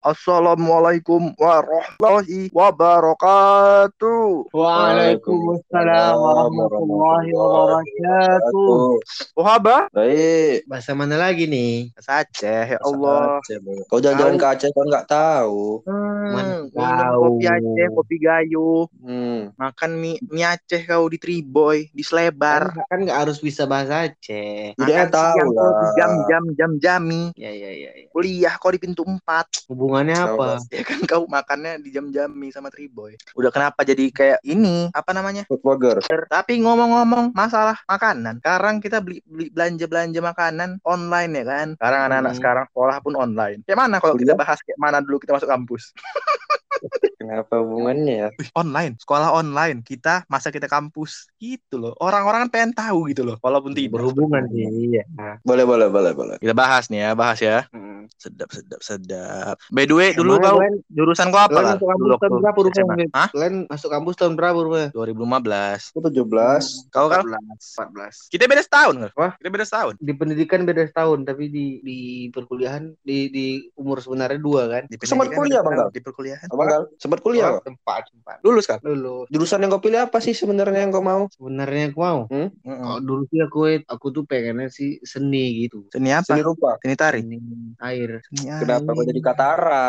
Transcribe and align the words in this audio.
Assalamualaikum 0.00 1.36
warahmatullahi 1.36 2.48
wabarakatuh. 2.56 4.48
Waalaikumsalam 4.48 6.16
warahmatullahi 6.16 7.28
wabarakatuh. 7.36 8.96
Oh 9.36 9.44
haba? 9.44 9.92
Baik. 9.92 10.64
Bahasa 10.64 10.96
mana 10.96 11.20
lagi 11.20 11.44
nih? 11.44 11.92
Bahasa 11.92 12.24
Aceh, 12.24 12.64
ya 12.72 12.78
Allah. 12.80 13.44
Aceh. 13.44 13.60
Kau 13.92 14.00
jalan-jalan 14.00 14.40
ke 14.40 14.46
Aceh 14.48 14.72
kau 14.72 14.88
nggak 14.88 15.04
tahu. 15.04 15.84
Hmm, 15.84 16.72
tahu. 16.72 17.20
kopi 17.36 17.44
Aceh, 17.44 17.86
kopi 17.92 18.16
gayo, 18.24 18.88
Hmm. 19.04 19.52
makan 19.60 20.00
mie, 20.00 20.16
mie 20.32 20.48
Aceh 20.48 20.80
kau 20.88 21.12
di 21.12 21.20
Triboy, 21.20 21.92
di 21.92 22.00
Selebar. 22.00 22.72
Kan, 22.72 22.88
kan 22.88 22.98
nggak 23.04 23.18
harus 23.28 23.36
bisa 23.44 23.68
bahasa 23.68 24.08
Aceh. 24.08 24.72
Makan 24.80 25.12
tahu 25.12 25.44
lah. 25.52 25.92
jam-jam 25.92 26.44
jam 26.56 26.70
jami. 26.80 27.36
Ya 27.36 27.52
ya 27.52 27.68
ya. 27.68 27.92
ya. 28.00 28.08
Kuliah 28.08 28.56
kau 28.56 28.72
di 28.72 28.80
pintu 28.80 29.04
4. 29.04 29.68
Hubungannya 29.90 30.16
apa? 30.22 30.46
Ya 30.70 30.86
kan 30.86 31.02
kau 31.02 31.26
makannya 31.26 31.82
di 31.82 31.90
jam-jami 31.90 32.54
sama 32.54 32.70
Triboy. 32.70 33.18
Udah 33.34 33.50
kenapa 33.50 33.82
jadi 33.82 34.06
kayak 34.14 34.38
ini? 34.46 34.86
Apa 34.94 35.10
namanya? 35.10 35.42
Food. 35.50 35.82
Tapi 36.30 36.62
ngomong-ngomong 36.62 37.34
masalah 37.34 37.74
makanan, 37.90 38.38
sekarang 38.38 38.78
kita 38.78 39.02
beli, 39.02 39.18
beli 39.26 39.50
belanja-belanja 39.50 40.20
makanan 40.22 40.78
online 40.86 41.42
ya 41.42 41.44
kan. 41.44 41.68
Sekarang 41.74 42.00
anak-anak 42.06 42.30
Hmm. 42.30 42.38
sekarang 42.38 42.64
sekolah 42.70 42.96
pun 43.02 43.14
online. 43.18 43.58
Kayak 43.66 43.78
mana 43.82 43.96
kalau 43.98 44.14
kita 44.14 44.38
bahas 44.38 44.62
kayak 44.62 44.78
mana 44.78 45.02
dulu 45.02 45.18
kita 45.18 45.34
masuk 45.34 45.50
kampus? 45.50 45.90
Kenapa 47.20 47.60
hubungannya 47.60 48.14
ya? 48.16 48.28
Online, 48.56 48.96
sekolah 48.96 49.36
online. 49.36 49.84
Kita 49.84 50.24
masa 50.32 50.48
kita 50.48 50.64
kampus 50.70 51.28
gitu 51.36 51.76
loh. 51.76 51.92
Orang-orang 52.00 52.48
kan 52.48 52.50
pengen 52.50 52.72
tahu 52.72 53.12
gitu 53.12 53.26
loh. 53.26 53.36
Walaupun 53.44 53.76
tidak. 53.76 54.00
Berhubungan 54.00 54.48
sih. 54.48 54.96
Iya. 54.96 55.04
Boleh, 55.44 55.68
boleh, 55.68 55.92
boleh, 55.92 56.12
boleh. 56.16 56.36
Kita 56.40 56.56
bahas 56.56 56.88
nih 56.88 57.04
ya, 57.04 57.10
bahas 57.12 57.38
ya. 57.42 57.68
Hmm. 57.74 57.89
Sedap, 58.16 58.48
sedap, 58.48 58.80
sedap. 58.80 59.56
By 59.68 59.84
the 59.84 59.94
way, 59.94 60.10
dulu 60.16 60.40
kau 60.40 60.56
jurusan 60.88 61.28
kau 61.28 61.40
apa 61.44 61.60
kan? 61.60 61.76
masuk 61.76 61.88
kampus 61.90 62.00
Dulu 62.00 62.14
tahun 62.16 62.32
berapa 62.40 62.58
rupanya? 62.64 63.06
Hah? 63.12 63.28
Kalian 63.34 63.54
masuk 63.68 63.88
kampus 63.92 64.14
tahun 64.16 64.32
berapa 64.38 64.58
rupanya? 64.58 64.88
2015. 64.96 65.92
Aku 65.92 66.00
17. 66.00 66.94
Kau 66.94 67.06
kan? 67.12 67.22
14. 67.26 68.32
Kita 68.32 68.44
beda 68.48 68.62
setahun 68.64 68.94
kan? 68.96 69.10
Wah. 69.18 69.32
Kita 69.36 69.48
beda 69.52 69.64
setahun. 69.68 69.94
Di 70.00 70.12
pendidikan 70.16 70.60
beda 70.64 70.82
setahun, 70.88 71.18
tapi 71.28 71.44
di 71.52 71.66
di 71.84 71.98
perkuliahan 72.32 72.96
di 73.04 73.28
di 73.28 73.46
umur 73.76 74.00
sebenarnya 74.00 74.40
dua 74.40 74.62
kan? 74.70 74.82
Di 74.88 74.96
Sempat 75.04 75.28
kuliah, 75.34 75.60
Bang. 75.60 75.92
Di 75.92 76.00
perkuliahan. 76.00 76.48
Abang 76.48 76.68
Gal, 76.70 76.82
sempat 76.96 77.20
kuliah 77.20 77.50
Oh, 77.50 77.58
kau? 77.58 77.72
tempat 77.74 78.02
tempat. 78.14 78.36
Lulus 78.46 78.64
kan? 78.70 78.78
Dulu 78.80 79.26
Jurusan 79.26 79.60
yang 79.66 79.74
kau 79.74 79.82
pilih 79.82 80.00
apa 80.06 80.22
sih 80.22 80.32
sebenarnya 80.32 80.86
yang 80.86 80.92
kau 80.94 81.02
mau? 81.04 81.26
sebenarnya 81.34 81.90
aku 81.90 82.00
mau. 82.00 82.20
Mm-mm. 82.30 82.50
Kalau 82.62 82.98
dulu 83.02 83.22
sih 83.28 83.40
aku 83.42 83.58
aku 83.90 84.06
tuh 84.14 84.22
pengennya 84.24 84.70
sih 84.70 85.02
seni 85.02 85.66
gitu. 85.66 85.84
Seni 85.90 86.14
apa? 86.14 86.30
Seni 86.30 86.42
rupa. 86.46 86.78
Seni 86.80 86.94
tari. 86.94 87.20
Seni 87.26 87.38
air. 87.82 87.99
Seni 88.00 88.48
Kenapa 88.48 88.88
kau 88.90 89.02
air. 89.02 89.08
jadi 89.12 89.20
Katara? 89.20 89.88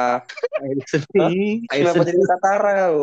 Air 0.59 0.77
seni. 0.85 1.63
Air 1.67 1.81
Kenapa 1.85 2.03
seni. 2.03 2.09
jadi 2.11 2.19
Katara? 2.27 2.71
kau? 2.83 2.99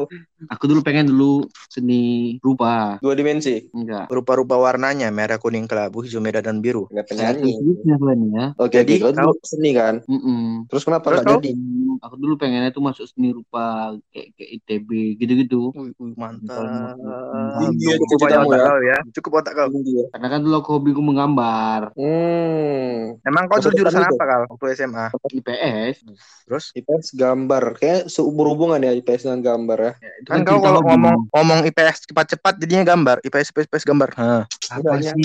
Aku 0.48 0.64
dulu 0.68 0.80
pengen 0.82 1.06
dulu 1.08 1.46
seni 1.68 2.02
rupa. 2.40 3.00
Dua 3.00 3.14
dimensi. 3.16 3.68
Enggak. 3.72 4.06
Rupa-rupa 4.08 4.54
warnanya 4.54 5.08
merah, 5.08 5.36
kuning, 5.36 5.64
kelabu, 5.64 6.04
hijau, 6.04 6.20
merah 6.20 6.40
dan 6.40 6.60
biru. 6.60 6.86
Enggak 6.90 7.06
penyanyi. 7.10 7.56
kan 7.88 8.18
ya. 8.30 8.46
Oke, 8.56 8.80
Jadi. 8.80 8.94
Kau 9.00 9.12
dulu 9.12 9.32
seni 9.42 9.70
kan? 9.72 9.94
Mm-mm. 10.04 10.66
Terus 10.68 10.82
kenapa 10.84 11.06
Terus 11.10 11.20
kau? 11.24 11.38
jadi? 11.38 11.50
Aku 11.98 12.14
dulu 12.14 12.38
pengennya 12.38 12.70
tuh 12.70 12.82
masuk 12.82 13.10
seni 13.10 13.34
rupa 13.34 13.96
kayak 14.14 14.30
kayak 14.38 14.50
ITB 14.62 14.88
gitu-gitu. 15.18 15.74
Mantap. 16.14 16.62
Ya 17.78 17.94
Cukup 17.98 18.28
otak 18.30 18.38
ya. 18.38 18.58
kau 18.62 18.78
ya. 18.80 18.98
Cukup 19.18 19.32
otak 19.42 19.52
kau. 19.58 19.68
Karena 20.14 20.26
kan 20.30 20.40
dulu 20.40 20.54
aku 20.62 20.70
hobiku 20.78 21.00
menggambar. 21.02 21.90
Hmm. 21.98 23.18
Emang 23.26 23.44
kau 23.50 23.58
Kau 23.58 23.70
jurusan 23.74 24.00
apa 24.00 24.24
kal? 24.24 24.42
Waktu 24.48 24.66
SMA. 24.78 24.87
IPS. 25.32 25.94
Terus? 26.48 26.64
IPS 26.72 27.06
gambar. 27.14 27.76
Kayak 27.76 28.08
berhubungan 28.32 28.80
ya 28.80 28.92
IPS 28.94 29.28
dengan 29.28 29.40
gambar 29.44 29.78
ya. 29.78 29.92
Ya, 29.98 30.12
itu 30.22 30.28
Kan 30.30 30.40
kau 30.44 30.58
cerita 30.58 30.66
kalau 30.68 30.80
hobi. 30.80 30.88
ngomong 30.94 31.16
ngomong 31.32 31.58
IPS 31.68 31.96
cepat-cepat 32.10 32.54
jadinya 32.62 32.84
gambar. 32.94 33.16
IPS 33.24 33.48
IPS, 33.52 33.66
IPS 33.68 33.84
gambar. 33.84 34.08
Hah. 34.16 34.42
apa 34.68 35.00
sih? 35.00 35.24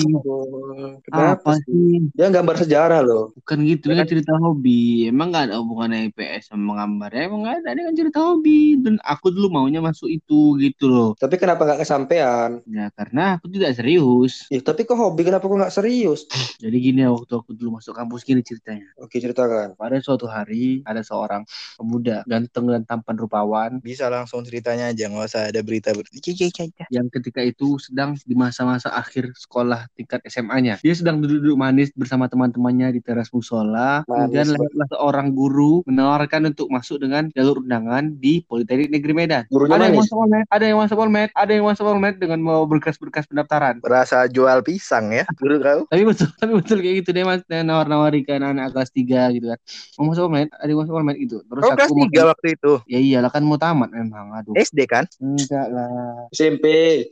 Kenapa 1.04 1.32
Apa 1.34 1.52
sih? 1.64 2.08
Dia 2.16 2.28
gambar 2.32 2.56
sejarah 2.64 3.00
loh. 3.04 3.24
Bukan 3.36 3.58
gitu, 3.68 3.92
ini 3.92 4.00
kan 4.00 4.08
cerita 4.08 4.32
hobi. 4.40 5.08
Emang 5.08 5.30
gak 5.30 5.50
ada 5.52 5.60
hubungannya 5.60 6.08
IPS 6.12 6.52
sama 6.52 6.80
gambar. 6.80 7.10
Ya, 7.12 7.20
emang 7.28 7.40
gak 7.44 7.56
ada, 7.60 7.68
ini 7.76 7.82
kan 7.84 7.94
cerita 7.94 8.18
hobi. 8.24 8.80
Dan 8.80 8.96
aku 9.04 9.28
dulu 9.28 9.52
maunya 9.52 9.84
masuk 9.84 10.08
itu 10.08 10.56
gitu 10.60 10.88
loh. 10.88 11.10
Tapi 11.20 11.36
kenapa 11.36 11.64
nggak 11.64 11.80
kesampaian? 11.84 12.60
Ya 12.68 12.88
karena 12.96 13.36
aku 13.38 13.52
tidak 13.52 13.76
serius. 13.76 14.48
Ya, 14.48 14.60
tapi 14.64 14.88
kok 14.88 14.96
hobi 14.96 15.22
kenapa 15.28 15.44
kok 15.44 15.58
nggak 15.60 15.74
serius? 15.74 16.24
Jadi 16.58 16.76
gini 16.80 17.04
ya, 17.04 17.12
waktu 17.12 17.32
aku 17.36 17.52
dulu 17.52 17.78
masuk 17.78 17.92
kampus 17.94 18.24
gini 18.24 18.40
ceritanya. 18.40 18.88
Oke 18.98 19.20
ceritakan. 19.20 19.53
Pada 19.78 19.96
suatu 20.02 20.26
hari 20.26 20.82
ada 20.84 21.00
seorang 21.00 21.46
pemuda 21.78 22.22
ganteng 22.26 22.66
dan 22.70 22.82
tampan 22.86 23.16
rupawan 23.18 23.78
Bisa 23.80 24.10
langsung 24.10 24.42
ceritanya 24.46 24.90
aja, 24.90 25.08
nggak 25.08 25.26
usah 25.26 25.42
ada 25.50 25.60
berita. 25.62 25.90
Iya. 25.94 26.86
yang 26.90 27.06
ketika 27.08 27.40
itu 27.40 27.78
sedang 27.78 28.18
di 28.24 28.34
masa-masa 28.34 28.90
akhir 28.92 29.32
sekolah 29.36 29.86
tingkat 29.94 30.20
SMA-nya. 30.26 30.80
Dia 30.82 30.94
sedang 30.96 31.22
duduk-duduk 31.22 31.56
manis 31.58 31.94
bersama 31.94 32.26
teman-temannya 32.26 32.94
di 32.94 33.00
teras 33.00 33.30
musola. 33.30 34.02
Kemudian 34.08 34.50
lewatlah 34.50 34.88
seorang 34.90 35.32
guru 35.32 35.84
menawarkan 35.86 36.50
untuk 36.50 36.68
masuk 36.72 37.02
dengan 37.02 37.30
jalur 37.32 37.62
undangan 37.62 38.16
di 38.18 38.42
Politeknik 38.46 38.90
Negeri 38.90 39.12
Medan. 39.14 39.42
Gurunya 39.48 39.76
Ada 39.76 39.84
yang 39.90 39.98
masuk 40.00 40.16
Polmed, 40.16 40.46
ada 40.48 40.64
yang 40.64 40.78
masuk 40.78 40.96
Polmed, 40.96 41.30
ada 41.34 41.52
yang 41.52 41.66
masuk 41.66 41.84
Polmed 41.84 42.16
dengan 42.18 42.38
membawa 42.40 42.64
berkas-berkas 42.68 43.24
pendaftaran. 43.30 43.78
Berasa 43.84 44.26
jual 44.30 44.60
pisang 44.64 45.12
ya, 45.12 45.24
guru 45.38 45.60
kau. 45.60 45.80
Tapi 45.88 46.02
betul, 46.06 46.28
tapi 46.40 46.52
betul 46.56 46.78
kayak 46.80 46.94
gitu 47.04 47.10
dia 47.14 47.24
mas 47.24 47.42
dia 47.46 47.62
nawar-nawari 47.62 48.24
ke 48.24 48.36
anak 48.36 48.74
kelas 48.74 48.90
3 48.92 49.36
gitu 49.36 49.43
kan. 49.46 49.58
Mau 49.94 50.04
masuk 50.08 50.22
Polmed, 50.24 50.48
ada 50.50 50.66
yang 50.66 50.80
masuk 50.80 50.92
Polmed 50.92 51.16
gitu. 51.18 51.36
Terus 51.42 51.60
Kau 51.60 51.68
aku 51.68 51.76
kelas 51.76 51.90
mau- 51.90 52.04
tiga 52.06 52.22
waktu 52.24 52.46
itu. 52.52 52.72
Ya 52.86 52.98
iyalah 52.98 53.30
kan 53.30 53.42
mau 53.42 53.56
tamat 53.56 53.90
memang. 53.90 54.26
Aduh. 54.32 54.54
SD 54.54 54.78
kan? 54.84 55.04
Enggak 55.18 55.66
lah. 55.68 56.28
SMP. 56.30 56.64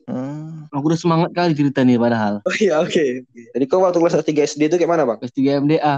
Hmm. 0.06 0.66
Aku 0.68 0.88
udah 0.88 0.96
semangat 0.96 1.30
kali 1.30 1.52
cerita 1.52 1.80
nih 1.80 1.96
padahal. 1.96 2.40
Oh 2.42 2.56
iya 2.56 2.78
oke. 2.78 3.06
Jadi 3.28 3.64
kau 3.66 3.80
waktu 3.80 3.98
kelas 3.98 4.16
3 4.18 4.42
SD 4.46 4.60
itu 4.66 4.76
kayak 4.76 4.88
mana 4.88 5.02
bang? 5.04 5.18
Kelas 5.18 5.32
3 5.32 5.60
MDA. 5.60 5.96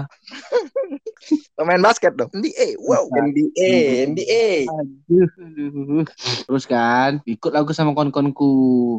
Pemain 1.55 1.81
basket 1.81 2.13
dong. 2.13 2.29
NBA. 2.35 2.77
Wow. 2.79 3.09
NBA, 3.11 3.71
NBA. 4.11 4.47
Aduh. 4.69 6.05
Terus 6.45 6.65
kan, 6.67 7.23
ikut 7.23 7.51
aku 7.55 7.71
sama 7.71 7.95
kon-konku. 7.95 8.53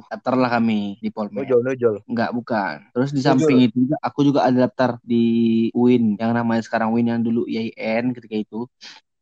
Daftar 0.08 0.34
lah 0.34 0.50
kami 0.58 0.98
di 0.98 1.12
Polmed. 1.12 1.44
Nojol, 1.44 1.60
nojol. 1.62 1.96
Enggak, 2.08 2.30
bukan. 2.32 2.76
Terus 2.96 3.10
di 3.12 3.20
samping 3.20 3.68
itu 3.68 3.76
juga, 3.86 3.96
aku 4.00 4.20
juga 4.26 4.48
ada 4.48 4.66
daftar 4.66 4.98
di 5.04 5.68
UIN. 5.76 6.16
Yang 6.18 6.32
namanya 6.32 6.62
sekarang 6.64 6.90
UIN 6.96 7.12
yang 7.12 7.22
dulu 7.22 7.44
IAIN 7.46 8.16
ketika 8.16 8.36
itu. 8.36 8.66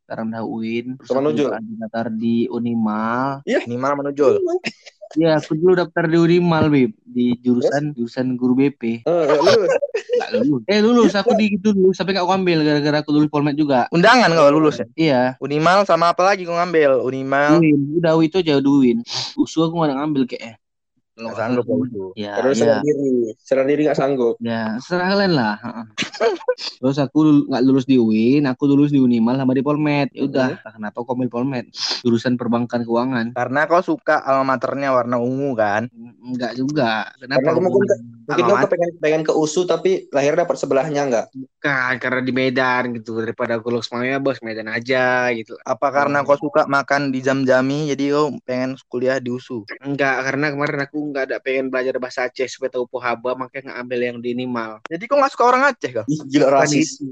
Sekarang 0.04 0.28
udah 0.28 0.44
UIN. 0.44 0.86
Terus 1.00 1.08
Sama 1.08 1.24
Nujul? 1.24 1.48
ada 1.48 1.64
daftar 1.64 2.06
di 2.12 2.44
Unimal. 2.52 3.40
Ini 3.48 3.76
malah 3.80 3.96
menojol. 3.96 4.36
Ya, 5.14 5.38
aku 5.38 5.54
dulu 5.54 5.78
daftar 5.78 6.10
di 6.10 6.18
Unimal, 6.18 6.66
Beb. 6.66 6.90
Di 7.06 7.38
jurusan 7.38 7.94
jurusan 7.94 8.34
guru 8.34 8.58
BP. 8.58 9.06
Oh, 9.06 9.22
lu. 9.22 9.70
Enggak 10.14 10.30
lulus. 10.34 10.62
Eh, 10.66 10.80
lulus. 10.82 11.12
Aku 11.14 11.30
di 11.38 11.54
gitu 11.54 11.70
lulus. 11.70 11.98
Sampai 11.98 12.14
enggak 12.14 12.26
aku 12.26 12.34
ambil 12.34 12.58
gara-gara 12.66 12.98
aku 13.02 13.10
lulus 13.14 13.30
Polmed 13.30 13.54
juga. 13.54 13.86
Undangan 13.94 14.34
kau 14.34 14.50
lulus 14.50 14.82
ya? 14.82 14.86
Iya. 14.98 15.22
Unimal 15.38 15.86
sama 15.86 16.10
apa 16.10 16.26
lagi 16.26 16.42
kau 16.42 16.58
ngambil? 16.58 17.02
Unimal. 17.06 17.62
UIN. 17.62 18.02
Udah 18.02 18.18
itu 18.18 18.42
aja 18.42 18.58
udah 18.58 18.72
UIN. 18.74 18.98
Usu 19.38 19.62
aku 19.62 19.78
nggak 19.78 19.98
ngambil 19.98 20.22
kayaknya. 20.26 20.58
Nggak 21.14 21.36
sanggup 21.38 21.64
kau 21.64 21.78
itu. 21.86 22.04
Ya, 22.18 22.34
Terus 22.42 22.58
ya. 22.58 22.62
serah 22.62 22.80
diri. 22.82 23.10
Serah 23.38 23.64
diri 23.64 23.80
nggak 23.86 23.98
sanggup. 23.98 24.34
Ya, 24.42 24.76
serah 24.82 25.06
kalian 25.14 25.32
lah. 25.38 25.54
Terus 26.82 26.96
aku 26.98 27.18
nggak 27.46 27.62
lulus 27.62 27.86
di 27.86 27.96
UIN, 27.98 28.46
aku 28.46 28.66
lulus 28.66 28.90
di 28.90 28.98
Unimal 28.98 29.38
sama 29.38 29.54
di 29.54 29.62
Polmed. 29.62 30.10
Ya 30.10 30.22
udah, 30.26 30.48
Hmm. 30.58 30.72
kenapa 30.78 31.02
kok 31.02 31.14
ambil 31.14 31.30
Polmed? 31.30 31.64
Jurusan 32.02 32.34
perbankan 32.34 32.82
keuangan. 32.82 33.26
Karena 33.34 33.66
kau 33.66 33.82
suka 33.82 34.22
alma 34.22 34.54
maternya 34.54 34.90
warna 34.90 35.18
ungu 35.18 35.54
kan? 35.54 35.86
Enggak 36.22 36.54
juga. 36.54 37.10
Kenapa? 37.18 37.42
Karena 37.42 37.60
mungkin 37.62 37.70
hubungan 37.70 37.98
Mungkin 38.24 38.44
kau 38.48 38.68
pengen 38.72 38.90
pengen 39.04 39.22
ke 39.22 39.32
USU 39.36 39.68
tapi 39.68 40.08
lahir 40.08 40.32
dapat 40.32 40.56
sebelahnya 40.56 41.02
nggak? 41.04 41.26
mater? 41.36 42.00
karena 42.00 42.20
di 42.24 42.32
Medan 42.32 42.82
gitu. 42.96 43.20
Daripada 43.20 43.60
aku 43.60 43.68
lulus 43.68 43.88
semuanya 43.88 44.16
bos 44.16 44.40
Medan 44.40 44.68
aja 44.68 45.28
gitu. 45.36 45.56
Apa 45.60 45.92
karena 45.92 46.24
kau 46.24 46.36
suka 46.40 46.64
makan 46.64 47.12
di 47.12 47.20
jam-jami 47.20 47.92
jadi 47.92 48.16
kau 48.16 48.32
pengen 48.44 48.80
kuliah 48.88 49.20
di 49.20 49.28
USU? 49.28 49.68
Enggak, 49.84 50.24
karena 50.24 50.52
kemarin 50.56 50.80
aku 50.88 51.03
nggak 51.10 51.24
ada 51.28 51.36
pengen 51.42 51.68
belajar 51.68 51.98
bahasa 51.98 52.24
Aceh 52.24 52.48
supaya 52.48 52.70
tahu 52.72 52.88
pohaba, 52.88 53.34
makanya 53.34 53.72
nggak 53.72 53.78
ambil 53.82 54.00
yang 54.00 54.16
di 54.22 54.28
Unimal. 54.32 54.72
Jadi 54.86 55.04
kau 55.08 55.18
nggak 55.18 55.32
suka 55.34 55.44
orang 55.50 55.62
Aceh 55.72 55.90
kau? 55.90 56.04
Ih, 56.06 56.20
gila 56.30 56.48
rasis. 56.48 57.02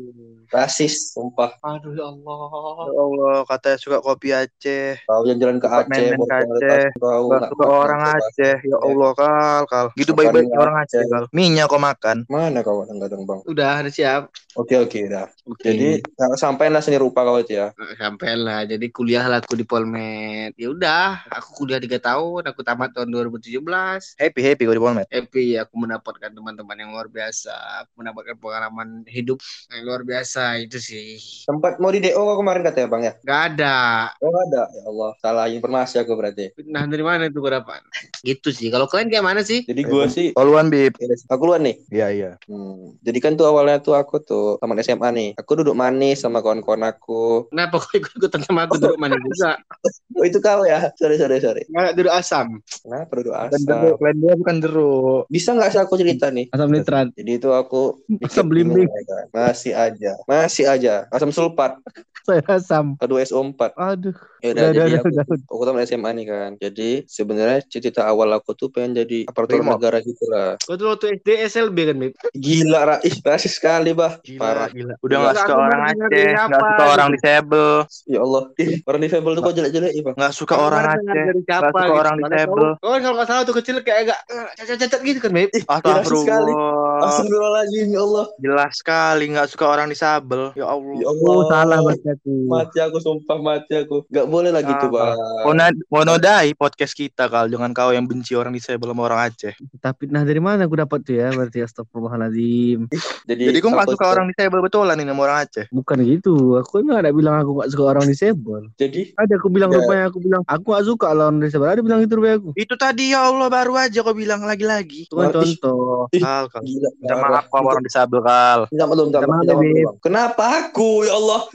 Rasis, 0.52 1.16
sumpah. 1.16 1.56
Aduh 1.64 1.96
ya 1.96 2.06
Allah. 2.12 2.40
Ya 2.88 3.00
Allah, 3.00 3.38
katanya 3.48 3.78
suka 3.80 3.98
kopi 4.04 4.28
Aceh. 4.36 5.00
Kau 5.08 5.22
jalan-jalan 5.24 5.56
ke 5.58 5.68
Aceh, 5.68 5.88
main-main 5.90 6.18
ke 6.20 7.00
bawa 7.00 7.18
Aceh. 7.18 7.28
nggak 7.28 7.50
suka 7.50 7.64
makan, 7.64 7.80
orang 7.82 8.00
Aceh. 8.16 8.56
Ya 8.62 8.78
Allah, 8.78 9.10
kal, 9.16 9.62
kal. 9.68 9.86
Gitu 9.96 10.12
baik-baik 10.12 10.48
orang 10.54 10.76
Aceh. 10.84 11.02
Kal. 11.08 11.24
Minyak 11.32 11.66
kau 11.68 11.80
makan. 11.80 12.16
Mana 12.28 12.60
kau 12.60 12.84
kadang-kadang 12.84 13.22
bang? 13.24 13.40
Udah, 13.48 13.74
udah 13.82 13.92
siap. 13.92 14.22
Oke 14.52 14.76
oke 14.76 15.00
dah. 15.08 15.26
Oke. 15.48 15.64
Jadi 15.64 16.04
nggak 16.04 16.36
sampailah 16.36 16.84
seni 16.84 17.00
rupa 17.00 17.24
kau 17.24 17.40
itu 17.40 17.56
ya. 17.56 17.72
sampai 17.96 18.34
lah 18.36 18.60
jadi 18.66 18.86
kuliah 18.90 19.24
lah 19.28 19.40
aku 19.40 19.54
di 19.54 19.64
Polmed 19.66 20.52
ya 20.56 20.68
udah 20.72 21.26
aku 21.30 21.64
kuliah 21.64 21.80
tiga 21.80 21.98
tahun 22.02 22.50
aku 22.50 22.60
tamat 22.60 22.92
tahun 22.94 23.08
2017 23.10 23.62
kelas. 23.82 24.14
Happy 24.14 24.40
happy 24.46 24.62
gue 24.62 24.76
di 24.78 24.82
Polmed. 24.82 25.06
Happy 25.10 25.58
aku 25.58 25.74
mendapatkan 25.74 26.30
teman-teman 26.30 26.76
yang 26.78 26.90
luar 26.94 27.10
biasa. 27.10 27.52
Aku 27.82 27.98
mendapatkan 27.98 28.38
pengalaman 28.38 29.02
hidup 29.10 29.42
yang 29.74 29.82
luar 29.82 30.06
biasa 30.06 30.62
itu 30.62 30.78
sih. 30.78 31.18
Sempat 31.18 31.82
mau 31.82 31.90
di 31.90 31.98
DO 31.98 32.14
kok 32.14 32.38
kemarin 32.38 32.62
katanya 32.62 32.88
bang 32.88 33.02
ya? 33.02 33.12
Gak 33.26 33.40
ada. 33.54 33.76
Oh 34.22 34.30
nggak 34.30 34.44
ada. 34.54 34.62
Ya 34.70 34.82
Allah, 34.86 35.10
salah 35.18 35.46
informasi 35.50 35.98
aku 35.98 36.14
berarti. 36.14 36.54
Nah 36.70 36.86
dari 36.86 37.02
mana 37.02 37.26
itu 37.26 37.42
gue 37.42 37.52
dapat? 37.52 37.82
Gitu 38.22 38.48
sih. 38.54 38.70
Kalau 38.70 38.86
kalian 38.86 39.10
kayak 39.10 39.26
mana 39.26 39.42
sih? 39.42 39.66
Jadi 39.66 39.82
gue 39.82 40.04
sih, 40.06 40.26
Oluan 40.38 40.70
bib. 40.70 40.94
aku 41.26 41.42
luan 41.42 41.66
nih. 41.66 41.76
Iya 41.90 42.06
iya. 42.14 42.30
Hmm. 42.46 42.94
Jadi 43.02 43.18
kan 43.18 43.34
tuh 43.34 43.50
awalnya 43.50 43.82
tuh 43.82 43.98
aku 43.98 44.22
tuh 44.22 44.62
teman 44.62 44.78
SMA 44.78 45.08
nih. 45.10 45.30
Aku 45.42 45.58
duduk 45.58 45.74
manis 45.74 46.22
sama 46.22 46.38
kawan-kawan 46.38 46.86
aku. 46.86 47.50
Kenapa 47.50 47.82
kok 47.82 47.92
ikut-ikutan 47.98 48.46
sama 48.46 48.70
aku 48.70 48.78
duduk 48.78 48.98
mana 49.02 49.18
juga? 49.18 49.58
Oh 50.12 50.28
itu 50.28 50.38
kau 50.44 50.60
ya? 50.68 50.92
Sorry 51.00 51.16
sorry 51.16 51.40
sorry. 51.40 51.64
Nggak 51.72 51.96
duduk 51.96 52.12
asam. 52.12 52.60
Kenapa 52.84 53.12
duduk 53.16 53.32
asam? 53.32 53.64
Jeruk, 53.72 53.96
lain 54.02 54.16
dia 54.20 54.34
bukan 54.36 54.56
jeruk. 54.60 55.22
Bisa 55.32 55.56
nggak 55.56 55.70
sih 55.72 55.80
aku 55.80 55.94
cerita 55.96 56.28
nih? 56.28 56.52
Asam 56.52 56.68
nitrat. 56.68 57.08
Jadi 57.16 57.30
itu 57.40 57.48
aku 57.52 58.04
Asam 58.20 58.46
belimbing. 58.50 58.90
Masih 59.32 59.72
aja, 59.72 60.20
masih 60.28 60.64
aja. 60.68 61.08
Asam 61.08 61.32
sulfat, 61.32 61.80
Saya 62.26 62.42
asam. 62.46 62.94
K2SO4. 63.02 63.74
Aduh. 63.74 64.16
Ya 64.42 64.50
udah, 64.58 64.74
jadi 64.74 64.98
aku, 64.98 65.38
aku 65.46 65.62
teman 65.70 65.82
SMA 65.86 66.10
nih 66.18 66.26
kan. 66.26 66.50
Jadi 66.58 66.90
sebenarnya 67.06 67.62
cerita 67.66 68.02
awal 68.06 68.26
aku 68.34 68.58
tuh 68.58 68.74
pengen 68.74 69.06
jadi 69.06 69.26
aparatur 69.30 69.62
negara 69.62 70.02
gitu 70.02 70.26
lah. 70.26 70.58
Kau 70.58 70.74
tuh 70.74 70.90
waktu 70.90 71.22
SD 71.22 71.28
SLB 71.46 71.78
kan, 71.86 71.96
Beb? 72.02 72.12
Gila, 72.34 72.80
Ra. 72.82 72.96
Ih, 73.06 73.14
rasis 73.22 73.54
sekali, 73.54 73.94
bah. 73.94 74.18
Parah. 74.38 74.66
gila. 74.70 74.98
Udah 74.98 75.14
Gila, 75.14 75.22
nggak 75.22 75.36
suka 75.38 75.54
orang 75.54 75.80
Aceh, 75.82 75.94
dengerin 75.94 76.34
nggak 76.34 76.50
apa 76.50 76.58
suka 76.58 76.84
orang 76.90 77.08
disable, 77.14 77.70
Ya 78.10 78.18
Allah. 78.18 78.42
Ih, 78.58 78.72
orang 78.82 79.00
difabel 79.06 79.32
tuh 79.38 79.42
kok 79.42 79.54
jelek-jelek, 79.54 79.92
Ih, 79.94 80.02
Bang. 80.02 80.14
nggak 80.18 80.34
suka 80.34 80.54
orang 80.58 80.82
Aceh. 80.82 80.98
dengar 80.98 81.14
dari 81.22 81.40
siapa 81.42 81.62
nggak 81.62 81.70
suka 81.70 81.86
gitu. 81.86 82.00
orang 82.02 82.14
disable. 82.18 82.70
Kau, 82.82 82.90
kan 82.90 83.00
kalau 83.02 83.16
nggak 83.18 83.28
salah 83.30 83.42
tuh 83.46 83.56
kecil 83.62 83.76
kayak 83.86 83.98
agak 84.10 84.18
eh, 84.26 84.46
cacat-cacat 84.58 85.00
gitu 85.06 85.18
kan, 85.22 85.30
Beb? 85.30 85.50
Astagfirullah. 85.70 86.98
Astagfirullahaladzim, 87.06 87.86
ya 87.94 88.00
Allah. 88.02 88.26
Jelas 88.42 88.72
sekali 88.74 89.24
nggak 89.30 89.48
suka 89.54 89.64
orang 89.70 89.86
disable. 89.86 90.50
Ya 90.58 90.66
Allah. 90.66 90.94
Ya 90.98 91.06
Allah. 91.06 91.30
Oh, 91.30 91.46
salah 91.46 91.78
berarti 91.78 92.11
aku. 92.12 92.32
Mati 92.48 92.78
aku, 92.78 92.96
sumpah 93.00 93.38
mati 93.40 93.74
aku. 93.76 94.04
Gak 94.08 94.26
boleh 94.28 94.50
lah 94.52 94.62
gitu, 94.62 94.86
Salah. 94.92 95.16
Bang. 95.44 95.74
Monodai 95.88 96.52
podcast 96.56 96.92
kita 96.92 97.26
kal 97.28 97.48
dengan 97.48 97.72
kau 97.72 97.90
yang 97.92 98.04
benci 98.04 98.36
orang 98.36 98.52
disable 98.52 98.92
sama 98.92 99.02
orang 99.08 99.20
Aceh. 99.32 99.54
Tapi 99.80 100.08
nah 100.12 100.22
dari 100.22 100.40
mana 100.40 100.64
aku 100.68 100.76
dapat 100.76 101.00
tuh 101.02 101.16
ya? 101.16 101.28
Berarti 101.32 101.64
astagfirullahaladzim. 101.64 102.90
Jadi, 103.26 103.42
Jadi 103.48 103.58
kau 103.62 103.72
aku 103.72 103.94
suka 103.96 104.06
orang 104.12 104.28
disable 104.30 104.60
betulan 104.60 104.96
ini 105.00 105.10
sama 105.10 105.22
orang 105.26 105.38
Aceh. 105.46 105.64
Bukan 105.72 105.98
gitu. 106.04 106.60
Aku 106.60 106.82
nggak 106.82 107.08
ada 107.08 107.10
bilang 107.14 107.34
aku 107.40 107.50
nggak 107.60 107.70
suka 107.72 107.84
orang 107.88 108.04
disable. 108.08 108.64
Jadi, 108.76 109.00
Ada 109.16 109.34
aku 109.40 109.48
bilang 109.48 109.70
Ya. 109.72 109.78
rupanya 109.80 110.04
aku 110.12 110.18
bilang 110.20 110.42
aku 110.44 110.66
nggak 110.68 110.84
suka 110.84 111.08
lah 111.16 111.24
orang 111.32 111.40
disable. 111.40 111.68
Ada 111.68 111.80
bilang 111.80 111.98
gitu 112.04 112.14
rupanya 112.20 112.36
aku. 112.42 112.50
Itu 112.58 112.74
tadi 112.76 113.04
ya 113.14 113.20
Allah 113.30 113.48
baru 113.48 113.72
aja 113.78 113.98
kau 114.04 114.12
bilang 114.12 114.44
lagi-lagi. 114.44 115.08
Itu 115.08 115.16
kan 115.16 115.32
contoh. 115.32 116.10
Kal, 116.12 116.44
kal. 116.52 116.60
Minta 116.62 117.14
maaf 117.16 117.46
kau 117.48 117.64
orang 117.64 117.84
disable 117.84 118.20
kal. 118.20 118.68
Minta 118.68 118.84
maaf, 118.84 119.06
minta 119.08 119.20
maaf. 119.24 119.96
Kenapa 120.02 120.44
aku, 120.68 121.06
ya 121.08 121.16
Allah? 121.16 121.48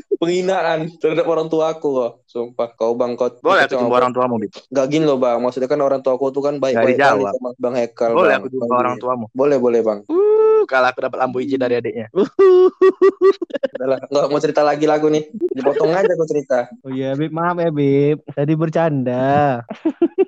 Penghinaan 0.48 0.80
terhadap 1.04 1.28
orang 1.28 1.48
tua 1.52 1.76
aku 1.76 1.88
kok. 1.92 2.12
Sumpah, 2.32 2.72
kau 2.80 2.96
bangkot. 2.96 3.44
Boleh 3.44 3.68
aku 3.68 3.76
jumpa 3.76 4.00
orang 4.00 4.16
tuamu, 4.16 4.40
Bib. 4.40 4.56
Gak 4.72 4.88
gini 4.88 5.04
loh 5.04 5.20
bang, 5.20 5.44
maksudnya 5.44 5.68
kan 5.68 5.84
orang 5.84 6.00
tua 6.00 6.16
aku 6.16 6.32
tuh 6.32 6.40
kan 6.40 6.56
baik-baik 6.64 6.96
kali 6.96 7.24
sama 7.28 7.52
Bang 7.60 7.76
Hekal. 7.76 8.16
Boleh 8.16 8.40
Bang. 8.40 8.40
aku 8.40 8.48
jumpa 8.56 8.66
Bang 8.72 8.80
orang 8.80 8.96
tuamu. 8.96 9.26
Boleh, 9.36 9.58
boleh 9.60 9.84
bang. 9.84 10.00
Uh, 10.08 10.64
kalau 10.72 10.88
aku 10.88 11.04
dapat 11.04 11.18
lampu 11.20 11.44
hijau 11.44 11.60
dari 11.60 11.76
adiknya. 11.84 12.08
Udah 12.16 13.88
lah, 13.92 14.00
nggak 14.08 14.28
mau 14.32 14.40
cerita 14.40 14.64
lagi 14.64 14.88
lagu 14.88 15.12
nih. 15.12 15.28
Dipotong 15.36 15.92
aja 15.92 16.12
aku 16.16 16.26
cerita. 16.32 16.72
Oh 16.88 16.92
iya, 16.96 17.12
Bib. 17.12 17.36
Maaf 17.36 17.60
ya, 17.60 17.68
Bib. 17.76 18.24
Tadi 18.32 18.54
bercanda. 18.56 19.28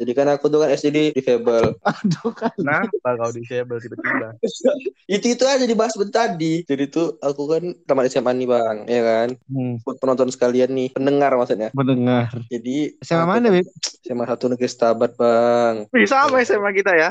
Jadi 0.00 0.12
kan 0.16 0.26
aku 0.32 0.48
tuh 0.48 0.64
kan 0.64 0.72
SD 0.72 0.88
di 0.88 1.04
difabel. 1.12 1.76
Aduh 1.92 2.32
kan. 2.32 2.56
Kenapa 2.56 3.20
kau 3.20 3.28
disable 3.36 3.76
tiba-tiba? 3.76 4.32
itu 5.20 5.26
itu 5.36 5.44
aja 5.44 5.68
dibahas 5.68 5.92
bentar 6.00 6.32
tadi. 6.32 6.64
Jadi 6.64 6.88
tuh 6.88 7.20
aku 7.20 7.42
kan 7.44 7.62
tamat 7.84 8.08
SMA 8.08 8.32
nih 8.32 8.48
bang, 8.48 8.76
ya 8.88 9.00
kan. 9.04 9.28
Hmm, 9.52 9.76
Buat 9.84 9.96
penonton 10.00 10.32
sekalian 10.32 10.72
nih, 10.72 10.88
pendengar 10.96 11.36
maksudnya. 11.36 11.68
mendengar. 11.76 12.32
Jadi 12.48 12.96
Sama 13.04 13.28
aku 13.28 13.30
mana, 13.36 13.48
Bib? 13.52 13.66
SMA 14.00 14.24
satu 14.24 14.44
negeri 14.48 14.68
Stabat 14.72 15.10
bang. 15.20 15.74
Bisa 15.92 16.16
sama 16.24 16.40
SMA 16.40 16.70
kita 16.72 16.92
ya. 16.96 17.10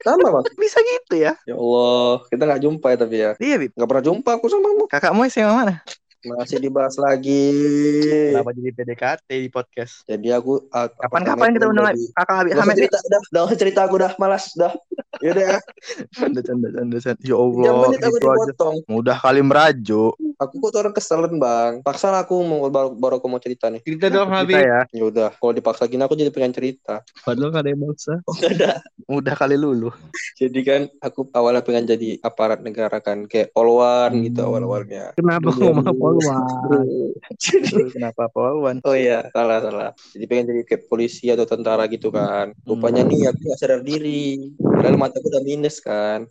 Sama 0.00 0.40
bang. 0.40 0.44
Bisa 0.64 0.80
gitu 0.80 1.14
ya. 1.20 1.36
Ya 1.44 1.54
Allah, 1.60 2.24
kita 2.32 2.42
nggak 2.48 2.62
jumpa 2.64 2.86
ya 2.88 2.96
tapi 2.96 3.16
ya. 3.20 3.30
Iya, 3.36 3.56
Bib. 3.60 3.72
Nggak 3.76 3.88
pernah 3.92 4.04
jumpa 4.08 4.30
aku 4.40 4.46
sama 4.48 4.66
kamu. 4.72 4.84
Kakakmu 4.88 5.20
SMA 5.28 5.52
mana? 5.52 5.74
Masih 6.24 6.56
dibahas 6.56 6.96
lagi. 6.96 7.52
Kenapa 8.32 8.50
jadi 8.50 8.70
PDKT 8.72 9.28
di 9.28 9.50
podcast? 9.52 10.00
Jadi 10.04 10.32
aku 10.32 10.56
ah, 10.72 10.88
Kapan-kapan 10.88 11.52
kita 11.52 11.68
undang 11.68 11.92
kakak 12.16 12.48
Gak 12.48 12.56
usah 12.56 12.64
Hamid. 12.64 12.76
Cerita, 12.80 12.98
dah, 13.04 13.22
dah 13.28 13.44
cerita 13.52 13.80
aku 13.84 13.96
dah, 14.00 14.12
malas, 14.16 14.48
dah. 14.56 14.72
Yaudah 15.20 15.44
ya, 15.46 15.58
Canda, 16.10 16.40
canda, 16.40 16.68
canda, 16.72 16.96
canda. 16.98 17.20
Ya 17.22 17.36
jam 17.36 17.38
Allah, 17.38 17.86
menit 17.86 18.00
aku 18.02 18.16
gitu 18.16 18.26
aja. 18.26 18.36
dipotong. 18.50 18.76
Mudah 18.88 19.16
kali 19.16 19.40
merajuk. 19.40 20.12
Aku 20.34 20.54
kok 20.58 20.70
tuh 20.70 20.80
orang 20.82 20.94
keselen 20.96 21.34
bang. 21.36 21.72
Paksa 21.80 22.10
aku 22.10 22.34
mau 22.40 22.66
baru, 22.66 22.90
baru 22.90 23.14
aku 23.20 23.28
mau 23.28 23.38
cerita 23.38 23.70
nih. 23.70 23.84
Cerita 23.84 24.08
dong, 24.08 24.32
Habib. 24.32 24.58
ya. 24.58 24.82
Ya 24.90 25.04
udah, 25.04 25.28
kalau 25.30 25.52
dipaksa 25.52 25.86
gini 25.86 26.02
aku 26.02 26.16
jadi 26.16 26.32
pengen 26.32 26.50
cerita. 26.50 27.04
Padahal 27.22 27.52
nggak 27.52 27.62
ada 27.62 27.70
yang 27.70 27.82
maksa. 27.84 28.14
Oh 28.24 28.34
nggak 28.34 28.52
ada. 28.58 28.70
Mudah 29.06 29.34
kali 29.36 29.54
lulu. 29.54 29.92
Jadi 30.34 30.60
kan 30.64 30.80
aku 30.98 31.28
awalnya 31.30 31.62
pengen 31.62 31.86
jadi 31.86 32.18
aparat 32.18 32.64
negara 32.64 32.98
kan, 32.98 33.28
kayak 33.28 33.52
polwan 33.52 34.10
gitu 34.18 34.40
Hmm. 34.40 34.50
awal-awalnya. 34.50 35.14
Kenapa 35.14 35.52
ngomong 35.52 35.86
Jadi 37.40 37.90
Kenapa 37.94 38.30
Polwan? 38.30 38.78
Oh 38.84 38.96
iya, 38.96 39.28
salah 39.32 39.58
salah. 39.62 39.90
Jadi 40.14 40.24
pengen 40.26 40.44
jadi 40.52 40.62
kayak 40.66 40.82
polisi 40.86 41.30
atau 41.30 41.46
tentara 41.48 41.86
gitu 41.90 42.10
kan. 42.14 42.52
Rupanya 42.66 43.02
nih 43.06 43.30
aku 43.32 43.40
gak 43.50 43.58
sadar 43.58 43.80
diri. 43.82 44.52
Padahal 44.58 44.96
mataku 44.98 45.26
udah 45.30 45.42
minus 45.44 45.80
kan. 45.80 46.26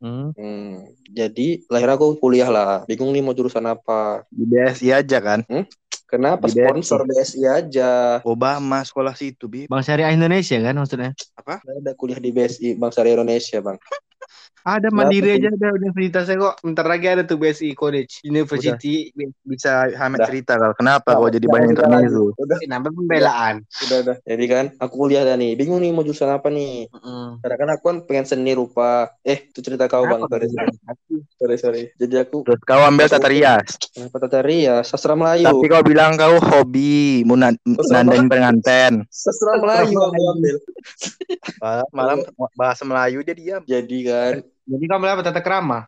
Hmm. 0.00 0.30
Hmm. 0.36 0.86
Jadi 1.10 1.66
lahir 1.72 1.88
aku 1.90 2.20
kuliah 2.20 2.48
lah. 2.52 2.84
Bingung 2.86 3.10
nih 3.10 3.24
mau 3.24 3.34
jurusan 3.34 3.64
apa. 3.66 4.22
Di 4.30 4.44
BSI 4.46 4.88
aja 4.92 5.18
kan? 5.18 5.42
Kenapa 6.06 6.46
Di 6.46 6.54
BSI. 6.54 6.62
sponsor 6.70 7.00
BSI 7.02 7.42
aja? 7.50 7.90
Obama 8.22 8.78
sekolah 8.86 9.18
situ, 9.18 9.50
Bib. 9.50 9.66
Bang 9.66 9.82
Syariah 9.82 10.14
Indonesia 10.14 10.54
kan 10.62 10.78
maksudnya? 10.78 11.10
Ada 11.42 11.92
kuliah 11.98 12.22
di 12.22 12.30
BSI 12.30 12.78
Bangsa 12.78 13.02
Indonesia 13.02 13.58
bang. 13.58 13.78
Ada 14.66 14.90
mandiri 14.90 15.38
aja 15.38 15.54
ada 15.54 15.78
universitasnya 15.78 16.42
kok. 16.42 16.58
Bentar 16.58 16.90
lagi 16.90 17.06
ada 17.06 17.22
tuh 17.22 17.38
BSI 17.38 17.70
College 17.78 18.26
University. 18.26 19.14
Bisa 19.46 19.86
Hamid 19.94 20.26
cerita 20.26 20.58
kal. 20.58 20.74
Kenapa 20.74 21.14
kau 21.14 21.30
jadi 21.30 21.46
banyak 21.46 21.70
intermezzo? 21.78 22.34
lagi. 22.34 22.42
Udah, 22.42 22.58
Nambah 22.66 22.90
pembelaan. 22.90 23.54
udah, 23.62 23.96
udah. 24.02 24.16
Jadi 24.26 24.44
kan 24.50 24.64
aku 24.82 24.94
kuliah 25.06 25.22
dah 25.22 25.38
nih. 25.38 25.54
Bingung 25.54 25.78
nih 25.78 25.94
mau 25.94 26.02
jurusan 26.02 26.34
apa 26.34 26.50
nih. 26.50 26.90
Karena 27.38 27.56
kan 27.62 27.68
aku 27.78 27.82
kan 27.86 27.96
pengen 28.10 28.26
seni 28.26 28.58
rupa. 28.58 29.14
Eh, 29.22 29.54
itu 29.54 29.62
cerita 29.62 29.86
kau 29.86 30.02
bang. 30.02 30.26
Sorry, 30.26 30.50
sorry. 30.50 30.74
sorry, 31.38 31.56
sorry. 31.62 31.82
Jadi 31.94 32.14
aku 32.26 32.42
Terus 32.42 32.60
kau 32.66 32.82
ambil 32.82 33.06
tata 33.06 33.30
rias. 33.30 33.78
kenapa 33.94 34.16
tata 34.26 34.42
rias? 34.42 34.90
Sastra 34.90 35.14
Melayu. 35.14 35.46
Tapi 35.46 35.66
kau 35.70 35.82
bilang 35.86 36.18
kau 36.18 36.42
hobi 36.42 37.22
mau 37.22 37.38
nan- 37.38 37.62
nandain 37.86 38.26
penganten. 38.26 39.06
Sastra 39.14 39.62
Melayu 39.62 39.94
aku 39.94 40.22
ambil. 40.34 40.56
Malam, 41.62 41.86
malam 41.94 42.18
bahasa 42.58 42.82
Melayu 42.82 43.22
dia 43.22 43.36
diam. 43.38 43.62
Jadi 43.62 43.98
kan 44.10 44.15
Jadi 44.66 44.84
kamu 44.90 45.04
apa 45.06 45.22
tata 45.22 45.40
kerama? 45.42 45.86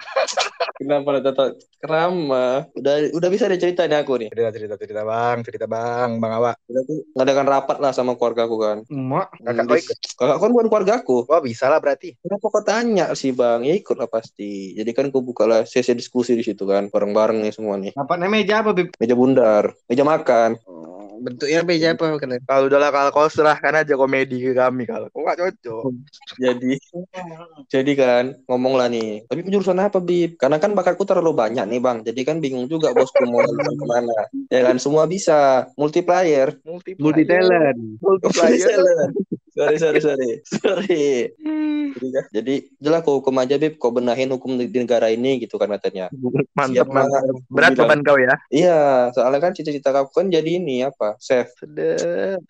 kenapa 0.78 1.18
ada 1.18 1.22
tata 1.34 1.44
kerama? 1.82 2.62
Udah 2.78 3.10
udah 3.10 3.28
bisa 3.28 3.50
deh 3.50 3.58
cerita 3.58 3.84
nih 3.90 3.98
aku 3.98 4.14
nih. 4.22 4.28
Cerita 4.30 4.50
cerita 4.54 4.74
cerita 4.78 5.02
bang, 5.02 5.36
cerita 5.42 5.66
bang, 5.66 6.22
bang 6.22 6.32
awak. 6.38 6.56
Udah 6.70 6.82
tuh 6.86 6.98
ngadakan 7.18 7.46
rapat 7.50 7.76
lah 7.82 7.90
sama 7.90 8.14
keluarga 8.14 8.46
aku 8.46 8.56
kan. 8.62 8.78
Emak. 8.86 9.28
Kakak 9.42 9.64
kau 9.66 9.76
ikut. 9.76 9.96
Kakak 10.14 10.36
kan 10.38 10.50
bukan 10.54 10.66
keluarga 10.70 10.92
aku. 11.02 11.16
Wah 11.26 11.42
bisa 11.42 11.66
lah 11.66 11.82
berarti. 11.82 12.14
Kenapa 12.22 12.46
kau 12.46 12.62
tanya 12.62 13.10
sih 13.18 13.34
bang? 13.34 13.66
Ya 13.66 13.74
ikut 13.74 13.98
lah 13.98 14.06
pasti. 14.06 14.78
Jadi 14.78 14.90
kan 14.94 15.10
aku 15.10 15.20
buka 15.20 15.44
lah 15.50 15.60
sesi 15.66 15.92
diskusi 15.98 16.38
di 16.38 16.46
situ 16.46 16.62
kan. 16.62 16.86
Bareng-bareng 16.94 17.42
nih 17.42 17.52
semua 17.52 17.74
nih. 17.74 17.98
Apa 17.98 18.14
meja 18.30 18.62
apa, 18.62 18.70
Bib? 18.70 18.94
Meja 19.02 19.18
bundar. 19.18 19.74
Meja 19.90 20.06
makan. 20.06 20.54
Bentuknya 21.18 21.60
meja 21.66 21.92
apa 21.94 22.16
kalian? 22.16 22.42
Kalau 22.46 22.70
udah 22.70 22.78
lah 22.78 22.90
kalau 22.94 23.10
kau 23.10 23.28
serahkan 23.28 23.82
aja 23.82 23.94
komedi 23.98 24.38
ke 24.40 24.52
kami 24.54 24.86
kalau 24.86 25.10
kau 25.10 25.26
gak 25.26 25.38
cocok. 25.38 25.92
Jadi 26.38 26.78
jadi 27.66 27.92
kan 27.98 28.24
ngomong 28.46 28.74
lah 28.78 28.88
nih. 28.88 29.26
Tapi 29.26 29.46
jurusan 29.50 29.82
apa 29.82 29.98
Bib? 29.98 30.38
Karena 30.38 30.62
kan 30.62 30.72
bakatku 30.72 31.02
terlalu 31.02 31.34
banyak 31.34 31.64
nih 31.66 31.80
bang. 31.82 31.98
Jadi 32.06 32.20
kan 32.22 32.36
bingung 32.38 32.70
juga 32.70 32.94
bosku 32.94 33.22
mau 33.26 33.42
ke 33.44 33.86
mana. 33.86 34.18
Ya 34.48 34.64
kan 34.64 34.78
semua 34.78 35.04
bisa. 35.04 35.68
Multiplayer. 35.74 36.58
Multi 36.62 36.94
Multi 36.98 37.22
talent. 37.26 37.78
multiplayer. 38.00 38.78
Sorry 39.58 39.76
sorry 39.82 40.00
sorry 40.00 40.30
sorry. 40.46 40.46
Sorry. 40.46 41.06
Jadi, 42.30 42.54
jelas 42.78 43.02
kau 43.02 43.18
hukum 43.18 43.34
aja 43.42 43.58
Bib, 43.58 43.80
kau 43.80 43.90
benahin 43.90 44.30
hukum 44.30 44.54
di, 44.54 44.70
di 44.70 44.78
negara 44.78 45.10
ini 45.10 45.42
gitu 45.42 45.58
kan 45.58 45.66
katanya. 45.74 46.12
Mantap, 46.54 46.86
mantap. 46.86 47.22
Berat 47.50 47.74
beban 47.74 48.00
kau 48.06 48.14
ya. 48.20 48.38
Iya, 48.52 49.10
soalnya 49.16 49.40
kan 49.42 49.52
cita-cita 49.56 49.90
aku 49.90 50.22
kan 50.22 50.30
jadi 50.30 50.62
ini 50.62 50.86
apa? 50.86 51.18
Chef. 51.18 51.50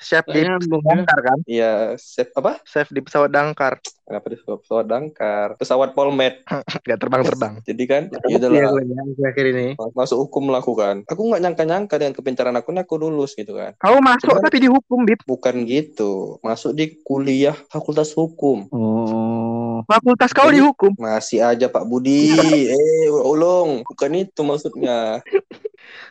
Chef 0.03 0.25
di 0.29 0.41
pesawat 0.45 0.63
belum 0.69 0.83
dangkar 0.85 1.19
kan? 1.25 1.39
Iya, 1.49 1.97
chef 1.97 2.29
apa? 2.37 2.61
Chef 2.69 2.89
di 2.93 3.01
pesawat 3.01 3.31
dangkar. 3.33 3.81
Kenapa 4.09 4.33
di 4.33 4.41
pesawat 4.41 4.87
dangkar? 4.89 5.49
Pesawat 5.61 5.93
Polmed. 5.93 6.41
Gak 6.89 6.97
terbang-terbang. 6.97 7.61
Jadi 7.61 7.85
kan, 7.85 8.03
ya 8.09 8.25
Iya 8.25 8.37
udahlah. 8.41 8.81
gue 8.81 9.21
ya, 9.21 9.29
akhir 9.29 9.47
ini. 9.53 9.67
Masuk 9.93 10.17
hukum 10.25 10.49
lakukan. 10.49 11.05
Aku 11.05 11.29
nggak 11.29 11.45
nyangka-nyangka 11.45 12.01
dengan 12.01 12.17
kepintaran 12.17 12.57
aku 12.57 12.73
aku 12.73 12.97
lulus 12.97 13.37
gitu 13.37 13.53
kan. 13.53 13.77
Kau 13.77 14.01
masuk 14.01 14.33
Cuman- 14.33 14.45
tapi 14.49 14.65
dihukum, 14.65 15.05
Bib. 15.05 15.21
Bukan 15.29 15.69
gitu. 15.69 16.41
Masuk 16.41 16.73
di 16.73 16.97
kuliah 17.05 17.53
fakultas 17.69 18.17
hukum. 18.17 18.65
Oh. 18.73 19.85
Fakultas 19.85 20.33
kau 20.33 20.49
Jadi- 20.49 20.65
dihukum. 20.65 20.97
Masih 20.97 21.45
aja 21.45 21.69
Pak 21.69 21.85
Budi. 21.85 22.33
eh, 22.73 23.13
ulung. 23.13 23.85
Bukan 23.85 24.25
itu 24.25 24.41
maksudnya. 24.41 25.21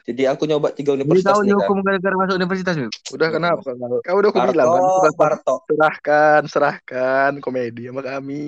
Jadi 0.07 0.23
aku 0.23 0.47
nyoba 0.47 0.71
tiga 0.71 0.95
universitas 0.95 1.35
tahu 1.35 1.43
nih 1.43 1.51
kan. 1.51 1.59
dihukum 1.59 1.77
gara-gara 1.83 2.15
masuk 2.15 2.35
universitas, 2.39 2.73
Bib? 2.79 2.91
Udah 3.11 3.27
kenapa? 3.27 3.69
Kau 4.07 4.15
udah 4.23 4.29
aku 4.31 4.39
Parto, 4.39 4.53
bilang 4.55 4.67
kan. 4.71 4.79
Serahkan, 4.79 5.13
Parto. 5.19 5.55
serahkan, 5.67 6.41
serahkan 6.47 7.31
komedi 7.43 7.91
sama 7.91 8.01
kami. 8.07 8.43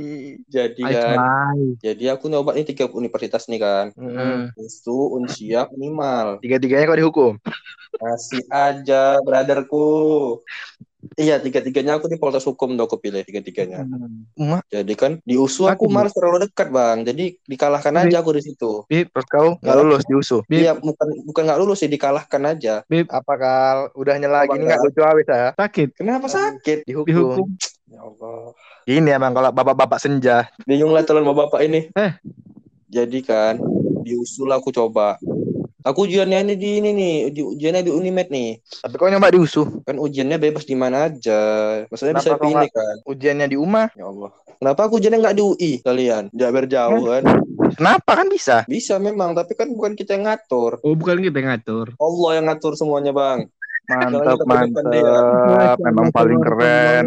Jadi 0.48 0.88
kan, 0.88 1.56
jadi 1.84 2.16
aku 2.16 2.32
nyoba 2.32 2.56
nih 2.56 2.63
tiga 2.63 2.88
universitas 2.96 3.51
nih 3.51 3.60
kan. 3.60 3.86
Hmm. 4.00 4.56
Usu, 4.56 5.20
Unsia, 5.20 5.68
Unimal. 5.75 6.39
Tiga-tiganya 6.39 6.88
kau 6.88 6.96
dihukum. 6.96 7.34
Masih 8.00 8.48
aja, 8.48 9.20
brotherku. 9.20 10.39
Iya, 11.15 11.39
tiga-tiganya 11.39 11.96
aku 11.96 12.12
di 12.12 12.20
Fakultas 12.20 12.44
Hukum 12.44 12.75
tuh 12.75 12.84
aku 12.84 13.00
pilih 13.00 13.24
tiga-tiganya. 13.24 13.88
Emak. 14.36 14.68
Jadi 14.68 14.94
kan 15.00 15.12
di 15.24 15.39
USU 15.39 15.63
aku 15.63 15.88
Aku- 15.88 15.96
malas 15.96 16.12
terlalu 16.12 16.44
dekat, 16.48 16.68
Bang. 16.75 17.08
Jadi 17.08 17.39
dikalahkan 17.48 17.96
aja 17.96 18.20
aku 18.20 18.36
di 18.36 18.44
situ. 18.44 18.84
Terus 18.91 19.27
kau 19.32 19.56
nggak 19.63 19.75
lulus 19.79 20.03
di 20.03 20.13
USU. 20.20 20.44
Iya, 20.51 20.75
bukan 20.75 21.08
bukan 21.24 21.41
nggak 21.48 21.60
lulus 21.63 21.79
sih, 21.79 21.88
dikalahkan 21.88 22.44
aja. 22.44 22.84
Apa 23.08 23.34
kal? 23.39 23.77
Udah 23.96 24.20
nyela 24.20 24.44
gini 24.44 24.68
nggak 24.68 24.84
lucu 24.84 25.00
awis 25.00 25.27
ya? 25.27 25.56
Sakit. 25.56 25.96
Kenapa 25.96 26.27
sakit? 26.27 26.84
Dihukum. 26.84 27.08
Dihukum. 27.08 27.48
Ya 27.88 28.03
Allah. 28.03 28.51
Gini 28.84 29.10
emang 29.15 29.32
kalau 29.32 29.50
bapak-bapak 29.56 30.00
senja. 30.03 30.51
Bingung 30.68 30.91
lah 30.91 31.08
calon 31.08 31.24
bapak 31.32 31.63
ini. 31.63 31.88
Eh. 31.96 32.12
Jadi 32.91 33.24
kan 33.24 33.56
di 34.03 34.20
USU 34.20 34.44
lah 34.44 34.60
aku 34.60 34.75
coba. 34.75 35.15
Aku 35.88 36.04
ujiannya 36.04 36.44
ini 36.44 36.56
di 36.60 36.70
ini 36.84 36.90
nih, 36.92 37.16
di 37.32 37.40
ujiannya 37.40 37.88
di 37.88 37.92
Unimed 37.96 38.28
nih. 38.28 38.60
Tapi 38.84 38.96
kau 39.00 39.08
nyoba 39.08 39.32
di 39.32 39.40
USU. 39.40 39.64
Kan 39.88 39.96
ujiannya 39.96 40.36
bebas 40.36 40.68
di 40.68 40.76
mana 40.76 41.08
aja. 41.08 41.40
Maksudnya 41.88 42.20
bisa 42.20 42.36
Kenapa 42.36 42.44
kau 42.44 42.48
pilih 42.52 42.70
kan. 42.76 42.96
Ujiannya 43.08 43.48
di 43.48 43.56
UMA. 43.56 43.84
Ya 43.96 44.06
Allah. 44.12 44.32
Kenapa 44.60 44.82
aku 44.92 45.00
ujiannya 45.00 45.20
nggak 45.24 45.36
di 45.40 45.44
UI 45.48 45.72
kalian? 45.80 46.24
Nggak 46.36 46.52
berjauh 46.52 47.04
kan? 47.08 47.24
Kenapa 47.80 48.12
kan 48.20 48.28
bisa? 48.28 48.68
Bisa 48.68 49.00
memang, 49.00 49.32
tapi 49.32 49.56
kan 49.56 49.72
bukan 49.72 49.96
kita 49.96 50.20
yang 50.20 50.28
ngatur. 50.28 50.84
Oh, 50.84 51.00
bukan 51.00 51.24
kita 51.24 51.40
yang 51.40 51.56
ngatur. 51.56 51.96
Allah 51.96 52.32
yang 52.36 52.46
ngatur 52.52 52.76
semuanya, 52.76 53.16
Bang. 53.16 53.48
Mantap, 53.89 54.38
mantap. 54.46 55.77
Memang 55.81 56.08
paling 56.13 56.39
keren. 56.46 57.05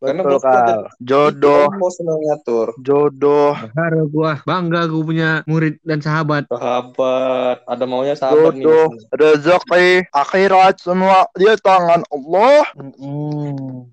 Karena 0.00 0.22
Betul. 0.24 0.88
Jodoh, 1.04 1.68
Allah 1.68 1.92
senang 1.92 2.20
ngatur. 2.24 2.68
jodoh, 2.80 3.52
Bangga 3.76 4.02
gua, 4.08 4.32
bangga 4.46 4.80
gua 4.88 5.02
punya 5.04 5.30
murid 5.44 5.76
dan 5.84 6.00
sahabat. 6.00 6.48
Sahabat, 6.48 7.60
ada 7.68 7.84
maunya 7.84 8.16
sahabat 8.16 8.56
nih. 8.56 8.64
jodoh, 8.64 8.88
rezeki, 9.12 10.08
akhirat 10.14 10.80
semua 10.80 11.28
di 11.36 11.44
tangan 11.60 12.02
Allah. 12.08 12.64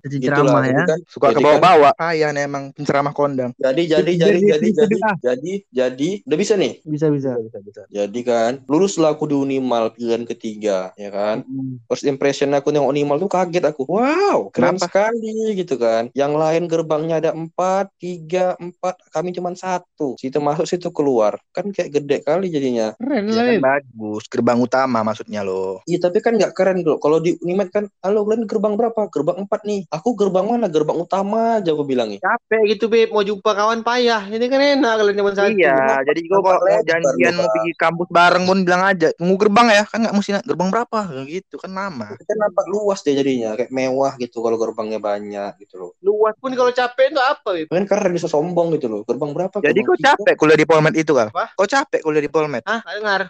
Jadi 0.08 0.16
ceramah 0.24 0.64
ya. 0.64 0.84
kan, 0.88 1.00
Suka 1.10 1.28
Jadi 1.36 1.44
ke 1.44 1.46
bawah-bawa. 1.46 1.90
Kaya 2.00 2.32
nih 2.32 2.44
emang 2.48 2.72
penceramah 2.72 3.12
kondang. 3.12 3.52
jadi 3.60 4.00
jadi 4.00 4.12
Jadi, 4.14 4.14
jadi 4.16 4.40
jadi, 4.40 4.40
jadi 4.48 4.64
bisa, 4.64 4.84
jadi 4.84 4.96
bisa. 4.96 5.12
jadi 5.20 5.52
jadi 5.74 6.10
udah 6.24 6.38
bisa 6.40 6.54
nih. 6.56 6.74
Bisa 6.88 7.08
bisa. 7.12 7.32
Bisa, 7.44 7.60
bisa. 7.60 7.82
Jadi 7.92 8.20
kan, 8.24 8.52
luluslah 8.72 9.16
aku 9.16 9.28
di 9.28 9.36
Unimal 9.36 9.92
pilihan 9.92 10.24
ketiga, 10.24 10.96
ya 10.96 11.12
kan. 11.12 11.44
First 11.92 12.08
impression 12.14 12.54
aku 12.54 12.70
nengok 12.70 12.94
Unimal 12.94 13.18
tuh 13.18 13.32
kaget 13.32 13.66
aku. 13.66 13.90
Wow, 13.90 14.54
keren 14.54 14.78
Kenapa? 14.78 14.86
sekali 14.86 15.58
gitu 15.58 15.82
kan. 15.82 16.14
Yang 16.14 16.34
lain 16.38 16.64
gerbangnya 16.70 17.18
ada 17.18 17.32
empat, 17.34 17.90
tiga, 17.98 18.54
empat, 18.62 19.02
kami 19.10 19.34
cuma 19.34 19.50
satu. 19.58 20.14
Situ 20.22 20.38
masuk, 20.38 20.70
situ 20.70 20.94
keluar. 20.94 21.42
Kan 21.50 21.74
kayak 21.74 21.90
gede 21.90 22.22
kali 22.22 22.54
jadinya. 22.54 22.94
Keren 23.02 23.26
Ya 23.34 23.42
lah. 23.42 23.46
kan 23.50 23.82
bagus, 23.82 24.24
gerbang 24.30 24.60
utama 24.62 25.02
maksudnya 25.02 25.42
loh. 25.42 25.82
Iya 25.90 25.98
tapi 26.06 26.22
kan 26.22 26.38
nggak 26.38 26.54
keren 26.54 26.86
loh. 26.86 27.02
Kalau 27.02 27.18
di 27.18 27.34
Unimed 27.42 27.74
kan, 27.74 27.90
halo 28.06 28.22
kalian 28.30 28.46
gerbang 28.46 28.78
berapa? 28.78 29.10
Gerbang 29.10 29.42
empat 29.42 29.66
nih. 29.66 29.90
Aku 29.90 30.14
gerbang 30.14 30.46
mana? 30.46 30.70
Gerbang 30.70 31.02
utama 31.02 31.58
aja 31.58 31.74
aku 31.74 31.82
bilangnya. 31.82 32.22
Capek 32.22 32.78
gitu, 32.78 32.86
Beb. 32.86 33.10
Mau 33.10 33.26
jumpa 33.26 33.58
kawan 33.58 33.82
payah. 33.82 34.30
Ini 34.30 34.46
kan 34.46 34.62
enak 34.62 34.94
kalian 35.02 35.16
cuma 35.18 35.32
satu. 35.34 35.56
Iya, 35.56 36.04
jadi 36.06 36.20
Nampak 36.44 36.60
kalau 36.60 36.60
mau 36.68 36.84
janjian 36.84 37.34
mau 37.40 37.48
pergi 37.48 37.72
kampus 37.80 38.08
bareng 38.12 38.44
pun 38.44 38.58
bilang 38.68 38.84
aja, 38.84 39.08
tunggu 39.16 39.36
gerbang 39.40 39.68
ya, 39.72 39.84
kan 39.88 40.00
nggak 40.04 40.16
mesti 40.16 40.32
gerbang 40.44 40.70
berapa, 40.74 41.00
gitu 41.30 41.56
kan 41.56 41.72
lama. 41.72 42.03
Kan 42.12 42.38
nampak 42.40 42.66
luas 42.68 43.00
deh 43.02 43.16
jadinya, 43.16 43.56
kayak 43.56 43.72
mewah 43.72 44.14
gitu 44.20 44.44
kalau 44.44 44.58
gerbangnya 44.60 45.00
banyak 45.00 45.52
gitu 45.64 45.76
loh. 45.80 45.92
Luas 46.04 46.36
pun 46.38 46.52
kalau 46.52 46.72
capek 46.72 47.14
itu 47.14 47.22
apa, 47.22 47.50
Beb? 47.56 47.68
Kan 47.72 47.86
keren 47.88 48.12
bisa 48.12 48.28
sombong 48.28 48.76
gitu 48.76 48.92
loh. 48.92 49.02
Gerbang 49.08 49.32
berapa? 49.32 49.62
Jadi 49.64 49.82
Gerbang 49.82 49.88
kau 49.88 49.98
tiga. 49.98 50.08
capek 50.16 50.36
kuliah 50.36 50.58
di 50.60 50.68
Polmed 50.68 50.96
itu 51.00 51.12
kan? 51.16 51.28
Apa? 51.32 51.46
Kau 51.56 51.68
capek 51.68 52.02
kuliah 52.04 52.24
di 52.24 52.32
Polmed? 52.32 52.64
Hah? 52.68 52.82
Nggak 52.84 52.96
dengar. 53.00 53.22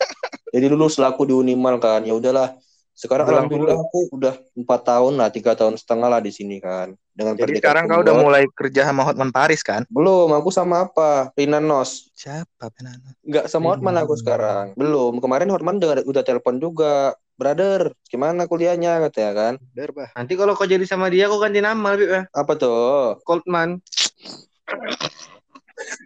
Jadi 0.54 0.66
lulus 0.68 1.00
lah 1.00 1.16
aku 1.16 1.24
di 1.24 1.34
Unimal 1.34 1.80
kan. 1.80 2.04
Ya 2.04 2.12
udahlah. 2.12 2.54
Sekarang 2.92 3.24
Udah 3.24 3.34
alhamdulillah 3.40 3.78
aku 3.80 4.00
udah 4.12 4.34
empat 4.52 4.80
tahun 4.84 5.16
lah, 5.16 5.28
tiga 5.32 5.56
tahun 5.56 5.80
setengah 5.80 6.12
lah 6.12 6.20
di 6.20 6.28
sini 6.28 6.60
kan. 6.60 6.92
Dengan 7.12 7.34
Jadi 7.40 7.58
sekarang 7.58 7.88
kau 7.88 8.04
udah 8.04 8.14
mulai 8.14 8.44
kerja 8.52 8.84
sama 8.88 9.04
Hotman 9.04 9.32
Paris 9.32 9.64
kan? 9.64 9.88
belum. 9.88 10.32
Aku 10.36 10.52
sama 10.52 10.86
apa? 10.86 11.32
Rina 11.32 11.58
Nos. 11.58 12.12
Siapa 12.12 12.68
penana? 12.68 13.16
Nggak 13.24 13.48
sama 13.48 13.72
Hotman 13.72 13.96
aku 13.96 14.14
sekarang. 14.20 14.76
Belum. 14.76 15.18
Kemarin 15.24 15.48
Hotman 15.48 15.80
udah, 15.80 16.04
udah 16.04 16.22
telepon 16.22 16.60
juga. 16.60 17.16
Brother, 17.42 17.90
gimana 18.06 18.46
kuliahnya 18.46 19.02
katanya 19.10 19.32
kan? 19.34 19.54
Berbah. 19.74 20.14
Nanti 20.14 20.38
kalau 20.38 20.54
kau 20.54 20.62
jadi 20.62 20.86
sama 20.86 21.10
dia, 21.10 21.26
kau 21.26 21.42
ganti 21.42 21.58
nama, 21.58 21.98
Beb 21.98 22.06
ya. 22.06 22.22
Apa 22.30 22.54
tuh? 22.54 23.18
Coldman. 23.26 23.82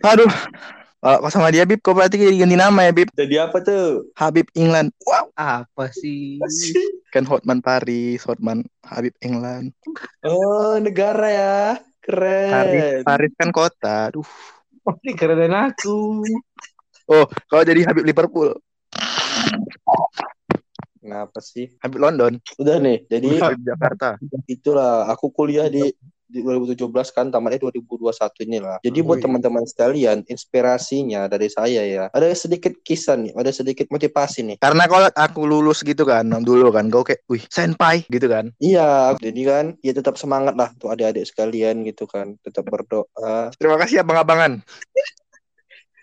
Aduh. 0.00 0.32
Kalau 0.96 1.20
kau 1.20 1.28
sama 1.28 1.52
dia 1.52 1.68
Bib, 1.68 1.84
kau 1.84 1.92
berarti 1.92 2.16
jadi 2.16 2.40
ganti 2.40 2.56
nama 2.56 2.88
ya 2.88 2.92
Bib. 2.96 3.12
Jadi 3.12 3.36
apa 3.36 3.60
tuh? 3.60 4.08
Habib 4.16 4.48
England. 4.56 4.96
Wow. 5.04 5.28
Apa 5.36 5.92
sih? 5.92 6.40
Kan 7.12 7.28
Hotman 7.28 7.60
Paris, 7.60 8.24
Hotman 8.24 8.64
Habib 8.80 9.12
England. 9.20 9.76
Oh, 10.24 10.80
negara 10.80 11.28
ya. 11.28 11.56
Paris, 12.00 12.80
Keren. 12.80 13.02
Paris 13.04 13.32
kan 13.34 13.50
kota. 13.52 14.08
Aduh. 14.08 14.26
Oh, 14.86 14.94
ini 15.02 15.12
keren 15.18 15.52
aku. 15.52 16.22
Oh, 17.10 17.26
kau 17.50 17.66
jadi 17.66 17.82
Habib 17.84 18.06
Liverpool. 18.06 18.56
Kenapa 21.06 21.38
sih? 21.38 21.70
Habib 21.78 22.02
London. 22.02 22.42
Udah 22.58 22.82
nih. 22.82 23.06
Jadi 23.06 23.38
Habib 23.38 23.62
Jakarta. 23.62 24.18
itulah 24.50 25.06
aku 25.06 25.30
kuliah 25.30 25.70
di 25.70 25.94
di 26.26 26.42
2017 26.42 26.90
kan 27.14 27.30
tamatnya 27.30 27.70
2021 27.70 28.46
inilah. 28.50 28.76
Jadi 28.82 28.98
buat 28.98 29.22
teman-teman 29.22 29.62
sekalian, 29.62 30.26
inspirasinya 30.26 31.30
dari 31.30 31.46
saya 31.46 31.86
ya. 31.86 32.04
Ada 32.10 32.34
sedikit 32.34 32.75
kisah 32.82 33.14
nih, 33.14 33.32
ada 33.38 33.54
sedikit 33.54 33.86
motivasi 33.88 34.42
nih. 34.42 34.56
Karena 34.58 34.90
kalau 34.90 35.06
aku 35.14 35.46
lulus 35.46 35.86
gitu 35.86 36.02
kan 36.02 36.26
dulu 36.42 36.75
kan, 36.75 36.90
kau 36.90 37.06
kayak, 37.06 37.22
wih, 37.30 37.42
senpai 37.46 38.02
gitu 38.10 38.26
kan. 38.26 38.50
Iya, 38.58 39.14
jadi 39.22 39.40
kan 39.46 39.64
ya 39.80 39.94
tetap 39.94 40.18
semangat 40.18 40.58
lah 40.58 40.75
untuk 40.75 40.90
adik-adik 40.90 41.30
sekalian 41.30 41.86
gitu 41.86 42.10
kan. 42.10 42.34
Tetap 42.42 42.66
berdoa, 42.66 43.54
Terima 43.54 43.78
kasih 43.78 44.02
abang-abangan. 44.02 44.66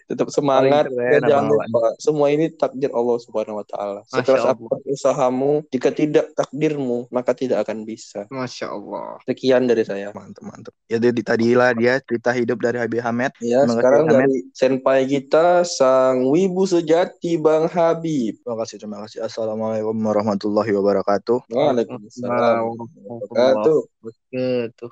Tetap 0.08 0.28
semangat 0.30 0.90
dan 0.92 1.22
jangan 1.24 1.48
lupa 1.52 1.96
semua 2.00 2.28
ini 2.32 2.52
takdir 2.52 2.92
Allah 2.92 3.18
Subhanahu 3.22 3.60
wa 3.62 3.66
taala. 3.68 4.02
Sekeras 4.08 4.46
apa 4.46 4.60
pun 4.60 4.80
usahamu, 4.88 5.54
jika 5.72 5.90
tidak 5.94 6.32
takdirmu, 6.36 7.08
maka 7.10 7.32
tidak 7.32 7.64
akan 7.68 7.88
bisa. 7.88 8.28
Masya 8.28 8.72
Allah. 8.72 9.18
Sekian 9.24 9.66
dari 9.66 9.84
saya. 9.88 10.12
Mantap, 10.12 10.44
mantap. 10.44 10.74
Ya 10.92 11.00
jadi 11.00 11.22
tadilah 11.24 11.72
dia 11.74 12.00
cerita 12.04 12.36
hidup 12.36 12.60
dari 12.60 12.78
Habib 12.80 13.02
Hamid. 13.02 13.32
Ya, 13.40 13.64
Terima 13.64 13.74
sekarang 13.80 14.02
Hamid. 14.08 14.14
dari 14.14 14.38
senpai 14.54 15.00
kita 15.08 15.64
sang 15.66 16.28
wibu 16.28 16.68
sejati 16.68 17.40
Bang 17.40 17.68
Habib. 17.72 18.40
Terima 18.44 18.58
kasih, 18.62 18.76
terima 18.80 18.98
kasih. 19.08 19.26
Assalamualaikum 19.26 19.96
warahmatullahi 19.96 20.72
wabarakatuh. 20.76 21.48
Waalaikumsalam. 21.50 22.62
Waalaikumsalam. 22.68 23.28
Wabarakatuh. 23.32 23.80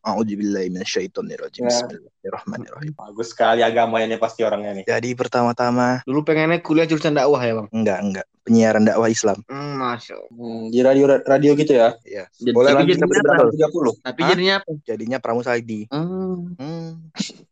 A'udzubillahi 0.05 0.69
minasyaitonirrajim. 0.71 1.67
Ya. 1.67 1.69
Bismillahirrahmanirrahim. 1.73 2.93
Bagus 2.95 3.33
sekali 3.33 3.65
agamanya 3.65 4.15
nih 4.15 4.21
pasti 4.21 4.45
orangnya 4.45 4.71
nih. 4.81 4.85
Jadi 5.01 5.17
pertama-tama 5.17 6.05
Dulu 6.05 6.21
pengennya 6.21 6.61
kuliah 6.61 6.85
jurusan 6.85 7.17
dakwah 7.17 7.41
ya, 7.41 7.57
Bang? 7.57 7.67
enggak 7.73 7.99
enggak 8.05 8.25
penyiaran 8.45 8.85
dakwah 8.85 9.09
Islam. 9.09 9.41
Hmm, 9.49 9.81
Masya 9.81 10.13
Allah. 10.13 10.29
Hmm, 10.29 10.63
di 10.69 10.79
radio 10.85 11.05
radio 11.25 11.51
gitu 11.57 11.73
ya. 11.73 11.97
Iya. 12.05 12.29
Boleh 12.53 12.73
tapi 12.73 12.93
jadinya 12.93 13.01
sampai 13.01 13.17
apa? 13.17 13.33
betul. 13.33 13.49
30. 13.97 14.05
Tapi 14.05 14.19
Hah? 14.21 14.29
jadinya 14.29 14.53
apa? 14.61 14.69
Jadinya 14.85 15.17
Pramusaidi. 15.17 15.81
Hmm. 15.89 16.53
Hmm. 16.57 16.89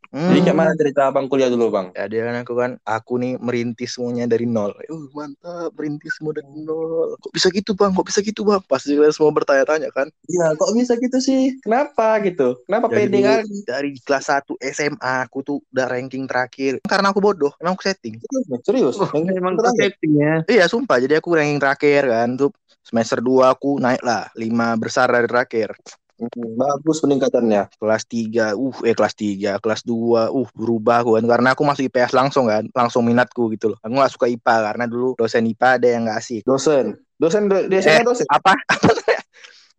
Hmm. 0.09 0.33
Jadi 0.33 0.41
kayak 0.41 0.57
mana 0.57 0.73
cerita 0.73 1.13
abang 1.13 1.29
kuliah 1.29 1.53
dulu 1.53 1.69
bang? 1.69 1.93
Ya 1.93 2.09
dia 2.09 2.25
kan 2.25 2.41
aku 2.41 2.53
kan 2.57 2.71
aku 2.81 3.21
nih 3.21 3.37
merintis 3.37 3.93
semuanya 3.93 4.25
dari 4.25 4.49
nol. 4.49 4.73
Uh, 4.89 5.05
mantap, 5.13 5.69
merintis 5.77 6.17
semua 6.17 6.33
dari 6.33 6.49
nol. 6.49 7.13
Kok 7.21 7.29
bisa 7.29 7.53
gitu 7.53 7.77
bang? 7.77 7.93
Kok 7.93 8.07
bisa 8.09 8.19
gitu 8.25 8.41
bang? 8.41 8.57
Pasti 8.65 8.97
kalian 8.97 9.13
semua 9.13 9.29
bertanya-tanya 9.29 9.93
kan. 9.93 10.09
Iya, 10.25 10.57
kok 10.57 10.73
bisa 10.73 10.97
gitu 10.97 11.17
sih? 11.21 11.53
Kenapa 11.61 12.17
gitu? 12.25 12.57
Kenapa 12.65 12.89
Jadi 12.89 12.97
pede 12.97 13.19
kali? 13.21 13.57
dari 13.69 13.89
kelas 14.01 14.25
1 14.33 14.57
SMA 14.73 15.13
aku 15.29 15.45
tuh 15.45 15.57
udah 15.69 15.85
ranking 15.85 16.25
terakhir. 16.25 16.81
Karena 16.89 17.13
aku 17.13 17.21
bodoh, 17.21 17.53
emang 17.61 17.77
aku 17.77 17.85
setting. 17.85 18.17
Serius? 18.65 18.97
Oh, 18.97 19.13
emang 19.13 19.61
terakhir? 19.61 19.93
setting 19.93 20.13
ya. 20.17 20.35
Iya 20.49 20.65
sumpah, 20.65 20.97
jadi 20.97 21.21
aku 21.21 21.37
ranking 21.37 21.61
terakhir 21.61 22.09
kan. 22.09 22.33
Tuh 22.33 22.49
semester 22.81 23.21
2 23.21 23.53
aku 23.53 23.77
naik 23.77 24.01
lah, 24.01 24.25
5 24.33 24.73
besar 24.81 25.05
dari 25.13 25.29
terakhir. 25.29 25.77
Hmm, 26.19 26.59
Bagus 26.59 26.99
peningkatannya. 26.99 27.79
Kelas 27.79 28.03
3, 28.03 28.51
uh 28.51 28.75
eh 28.83 28.91
kelas 28.91 29.15
3, 29.15 29.55
kelas 29.63 29.87
2, 29.87 30.27
uh 30.27 30.49
berubah 30.51 30.99
aku 30.99 31.15
kan. 31.15 31.23
Karena 31.23 31.55
aku 31.55 31.63
masuk 31.63 31.87
IPS 31.87 32.11
langsung 32.11 32.51
kan, 32.51 32.67
langsung 32.75 33.07
minatku 33.07 33.47
gitu 33.55 33.71
loh. 33.71 33.79
Aku 33.79 33.95
gak 33.95 34.11
suka 34.11 34.27
IPA 34.27 34.55
karena 34.67 34.85
dulu 34.91 35.15
dosen 35.15 35.47
IPA 35.47 35.79
ada 35.79 35.87
yang 35.87 36.01
gak 36.11 36.19
asik. 36.19 36.41
Dosen. 36.43 36.99
Dosen 37.15 37.47
do- 37.47 37.67
di 37.71 37.79
Eh. 37.79 38.03
Dosen. 38.03 38.27
Apa? 38.27 38.51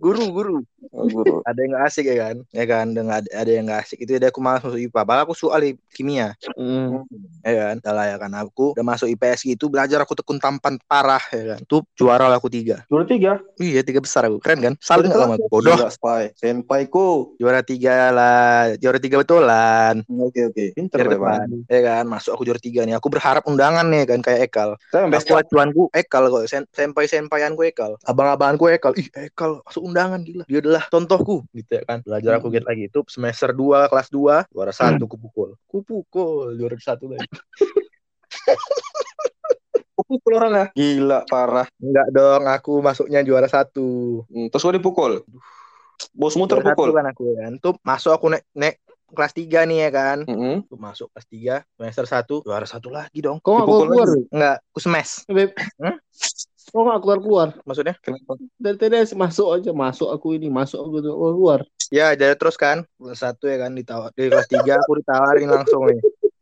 guru, 0.00 0.24
guru. 0.32 0.56
Oh, 0.90 1.06
guru. 1.06 1.44
ada 1.48 1.58
yang 1.60 1.76
gak 1.76 1.84
asik 1.92 2.04
ya 2.08 2.16
kan? 2.16 2.36
Ya 2.50 2.64
kan? 2.64 2.86
Dengan 2.96 3.20
ada, 3.20 3.28
ada 3.30 3.50
yang 3.50 3.68
gak 3.68 3.84
asik. 3.84 3.98
Itu 4.00 4.16
jadi 4.16 4.32
aku 4.32 4.40
masuk 4.40 4.80
IPA 4.80 5.00
bahkan 5.04 5.22
aku 5.28 5.34
soal 5.36 5.60
kimia. 5.92 6.32
Hmm. 6.56 7.04
ya 7.44 7.52
kan? 7.70 7.76
Salah 7.84 8.06
ya 8.08 8.16
kan? 8.16 8.32
Aku 8.40 8.72
udah 8.72 8.86
masuk 8.86 9.12
IPS 9.12 9.44
gitu 9.44 9.68
belajar 9.68 10.00
aku 10.00 10.16
tekun 10.16 10.40
tampan 10.40 10.80
parah 10.88 11.20
ya 11.30 11.54
kan? 11.54 11.60
Tuh 11.68 11.84
juara 11.94 12.26
lah 12.26 12.40
aku 12.40 12.48
tiga. 12.48 12.82
Juara 12.88 13.04
tiga. 13.04 13.32
iya 13.60 13.84
tiga 13.84 14.00
besar 14.00 14.26
aku. 14.26 14.40
Keren 14.40 14.60
kan? 14.64 14.74
Juara 14.80 15.04
nggak 15.04 15.20
sama 15.20 15.34
aku? 15.36 15.48
Bodoh. 15.52 15.76
Spy. 15.92 16.24
Senpai 16.34 16.88
ku. 16.88 17.36
juara 17.36 17.60
tiga 17.60 18.08
lah. 18.10 18.72
Juara 18.80 18.96
tiga 18.96 19.20
betulan. 19.20 20.00
Oke 20.08 20.48
oke. 20.48 20.64
Pinter 20.72 20.96
Biar 20.96 21.06
ya 21.06 21.10
bang. 21.12 21.20
depan 21.20 21.46
ya 21.68 21.80
kan? 21.84 22.04
Masuk 22.08 22.32
aku 22.34 22.42
juara 22.48 22.60
tiga 22.60 22.88
nih. 22.88 22.96
Aku 22.96 23.12
berharap 23.12 23.44
undangan 23.44 23.84
nih 23.84 24.08
kan? 24.08 24.20
Kayak 24.24 24.40
Ekal. 24.48 24.70
Aku 24.90 25.36
acuanku 25.36 25.92
Ekal 25.92 26.32
kok. 26.32 26.44
Sen 26.48 26.64
senpai 26.72 27.04
senpaianku 27.04 27.62
Ekal. 27.68 28.00
Abang-abanganku 28.08 28.72
Ekal. 28.72 28.96
Ih 28.96 29.08
Ekal 29.12 29.60
masuk 29.66 29.82
undangan 29.90 30.20
gila. 30.22 30.44
Dia 30.46 30.58
adalah 30.62 30.82
contohku 30.86 31.44
gitu 31.52 31.70
ya 31.76 31.82
kan. 31.84 31.98
Belajar 32.06 32.38
aku 32.38 32.48
gitu 32.54 32.66
lagi. 32.66 32.86
Itu 32.86 33.02
semester 33.10 33.50
2 33.52 33.90
kelas 33.90 34.08
2 34.08 34.48
juara 34.54 34.72
satu 34.72 35.04
kupukul. 35.10 35.58
Kupukul 35.66 36.54
juara 36.54 36.78
satu 36.78 37.10
lagi. 37.10 37.26
Pukul 40.10 40.32
orang 40.34 40.52
ya. 40.54 40.66
Gila 40.74 41.22
parah. 41.30 41.70
enggak 41.78 42.06
dong 42.10 42.42
aku 42.50 42.82
masuknya 42.82 43.22
juara 43.22 43.46
satu. 43.46 44.22
Hmm, 44.26 44.50
terus 44.50 44.62
gua 44.66 44.74
dipukul. 44.74 45.12
Bosmu 46.10 46.50
juara 46.50 46.66
satu 46.66 46.74
terpukul. 46.74 46.90
kan 46.96 47.06
aku 47.06 47.24
kan 47.38 47.52
tuh 47.62 47.74
masuk 47.86 48.10
aku 48.16 48.26
naik 48.34 48.42
naik 48.56 48.82
kelas 49.14 49.32
3 49.34 49.68
nih 49.68 49.78
ya 49.86 49.90
kan 49.90 50.18
Mm-mm. 50.24 50.66
tuh 50.66 50.78
masuk 50.78 51.06
kelas 51.14 51.26
3 51.28 51.56
semester 51.76 52.04
1 52.06 52.46
juara 52.46 52.66
satu 52.66 52.88
lagi 52.90 53.18
dong 53.20 53.38
Kok 53.42 53.50
nggak 53.50 53.66
Dipukul 53.66 53.86
keluar? 53.90 54.08
enggak 54.30 54.56
aku 54.70 54.78
smash 54.80 55.12
Beb? 55.26 55.50
Hmm? 55.78 55.96
Kok 56.70 56.82
nggak 56.86 57.00
keluar 57.02 57.18
keluar? 57.18 57.48
maksudnya 57.66 57.94
Kenapa? 57.98 58.38
Dari 58.60 58.76
tadi 58.78 58.96
masuk 59.18 59.46
aja, 59.58 59.70
masuk 59.74 60.08
aku 60.14 60.38
ini, 60.38 60.46
masuk 60.46 60.78
aku 60.78 60.96
tuh 61.02 61.12
oh, 61.14 61.32
keluar. 61.34 61.60
Ya, 61.90 62.14
jadi 62.14 62.38
terus 62.38 62.54
kan 62.54 62.86
kelas 63.02 63.18
satu 63.18 63.50
ya 63.50 63.58
kan 63.58 63.74
ditawar 63.74 64.14
di 64.14 64.30
kelas 64.30 64.46
tiga 64.46 64.78
aku 64.78 65.02
ditawarin 65.02 65.50
langsung 65.50 65.90
nih. 65.90 65.98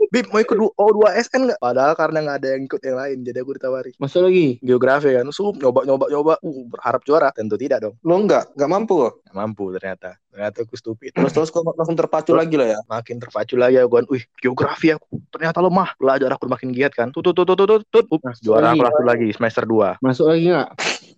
Bib 0.09 0.33
mau 0.33 0.41
ikut 0.41 0.57
O2SN 0.57 1.53
nggak? 1.53 1.61
Padahal 1.61 1.93
karena 1.93 2.19
nggak 2.25 2.37
ada 2.41 2.49
yang 2.57 2.63
ikut 2.65 2.81
yang 2.81 2.97
lain, 2.97 3.17
jadi 3.29 3.39
aku 3.45 3.53
ditawari. 3.61 3.93
Masuk 4.01 4.25
lagi. 4.25 4.57
Geografi 4.65 5.13
kan, 5.13 5.29
sup 5.29 5.61
nyoba 5.61 5.85
nyoba 5.85 6.07
nyoba, 6.09 6.35
uh, 6.41 6.65
berharap 6.73 7.05
juara, 7.05 7.29
tentu 7.37 7.61
tidak 7.61 7.85
dong. 7.85 7.95
Lo 8.01 8.17
enggak, 8.17 8.49
enggak 8.57 8.71
mampu 8.73 8.95
loh. 9.05 9.13
Nggak 9.29 9.37
mampu 9.37 9.65
ternyata, 9.77 10.17
ternyata 10.33 10.57
aku 10.65 10.75
stupid. 10.81 11.13
Terus 11.13 11.33
terus 11.37 11.49
kok 11.53 11.61
langsung 11.61 11.97
terpacu 11.97 12.33
lagi 12.33 12.57
lah 12.57 12.69
ya. 12.73 12.79
Makin 12.89 13.21
terpacu 13.21 13.55
lagi 13.61 13.77
aku 13.77 13.91
kan, 14.01 14.05
wih 14.09 14.25
geografi 14.41 14.97
aku 14.97 15.21
ternyata 15.29 15.59
lemah, 15.61 15.93
belajar 16.01 16.31
aku 16.33 16.49
makin 16.49 16.73
giat 16.73 16.97
kan. 16.97 17.13
Tut 17.13 17.21
tut 17.29 17.37
tut 17.37 17.45
tut 17.45 17.69
tut, 17.69 17.85
tut. 17.93 18.21
Masuk 18.25 18.43
juara 18.49 18.73
lagi. 18.73 18.81
kelas 18.81 18.93
satu 18.97 19.05
lagi 19.05 19.29
semester 19.37 19.65
2 19.69 20.01
Masuk 20.01 20.27
lagi 20.33 20.45
nggak? 20.49 20.69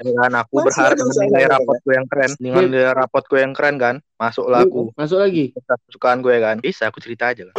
Kan 0.01 0.33
aku 0.33 0.55
Masih 0.57 0.67
berharap 0.73 0.97
dengan 0.97 1.17
nilai 1.29 1.47
rapotku 1.47 1.89
yang 1.93 2.07
keren, 2.09 2.31
dengan 2.41 2.65
nilai 2.73 2.93
rapotku 2.97 3.35
yang 3.37 3.53
keren 3.53 3.77
kan, 3.77 3.95
masuklah 4.17 4.65
aku. 4.65 4.97
Masuk 4.97 5.21
lagi. 5.21 5.53
Kesukaan 5.87 6.25
gue 6.25 6.33
ya 6.33 6.41
kan, 6.41 6.57
bisa 6.59 6.89
aku 6.89 7.05
cerita 7.05 7.31
aja 7.31 7.53
lah. 7.53 7.55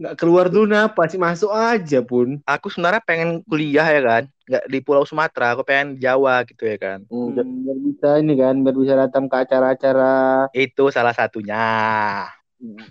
Nggak 0.00 0.14
keluar 0.18 0.46
dulu 0.50 0.66
napa 0.66 1.06
sih? 1.06 1.18
Masuk 1.20 1.50
aja 1.52 2.00
pun. 2.04 2.38
aku 2.44 2.70
sebenarnya 2.70 3.02
pengen 3.04 3.40
kuliah 3.46 3.86
ya 3.86 4.00
kan. 4.02 4.22
Nggak 4.44 4.64
di 4.68 4.78
Pulau 4.84 5.04
Sumatera. 5.08 5.54
Aku 5.56 5.62
pengen 5.64 5.96
Jawa 5.96 6.44
gitu 6.44 6.64
ya 6.68 6.76
kan. 6.76 6.98
Hmm, 7.08 7.32
Hmm, 7.34 7.64
biar 7.64 7.78
bisa 7.80 8.08
ini 8.20 8.34
kan, 8.36 8.54
biar 8.60 8.76
bisa 8.76 8.94
datang 8.94 9.24
ke 9.28 9.36
acara-acara. 9.36 10.48
itu 10.52 10.84
salah 10.92 11.14
satunya. 11.16 11.64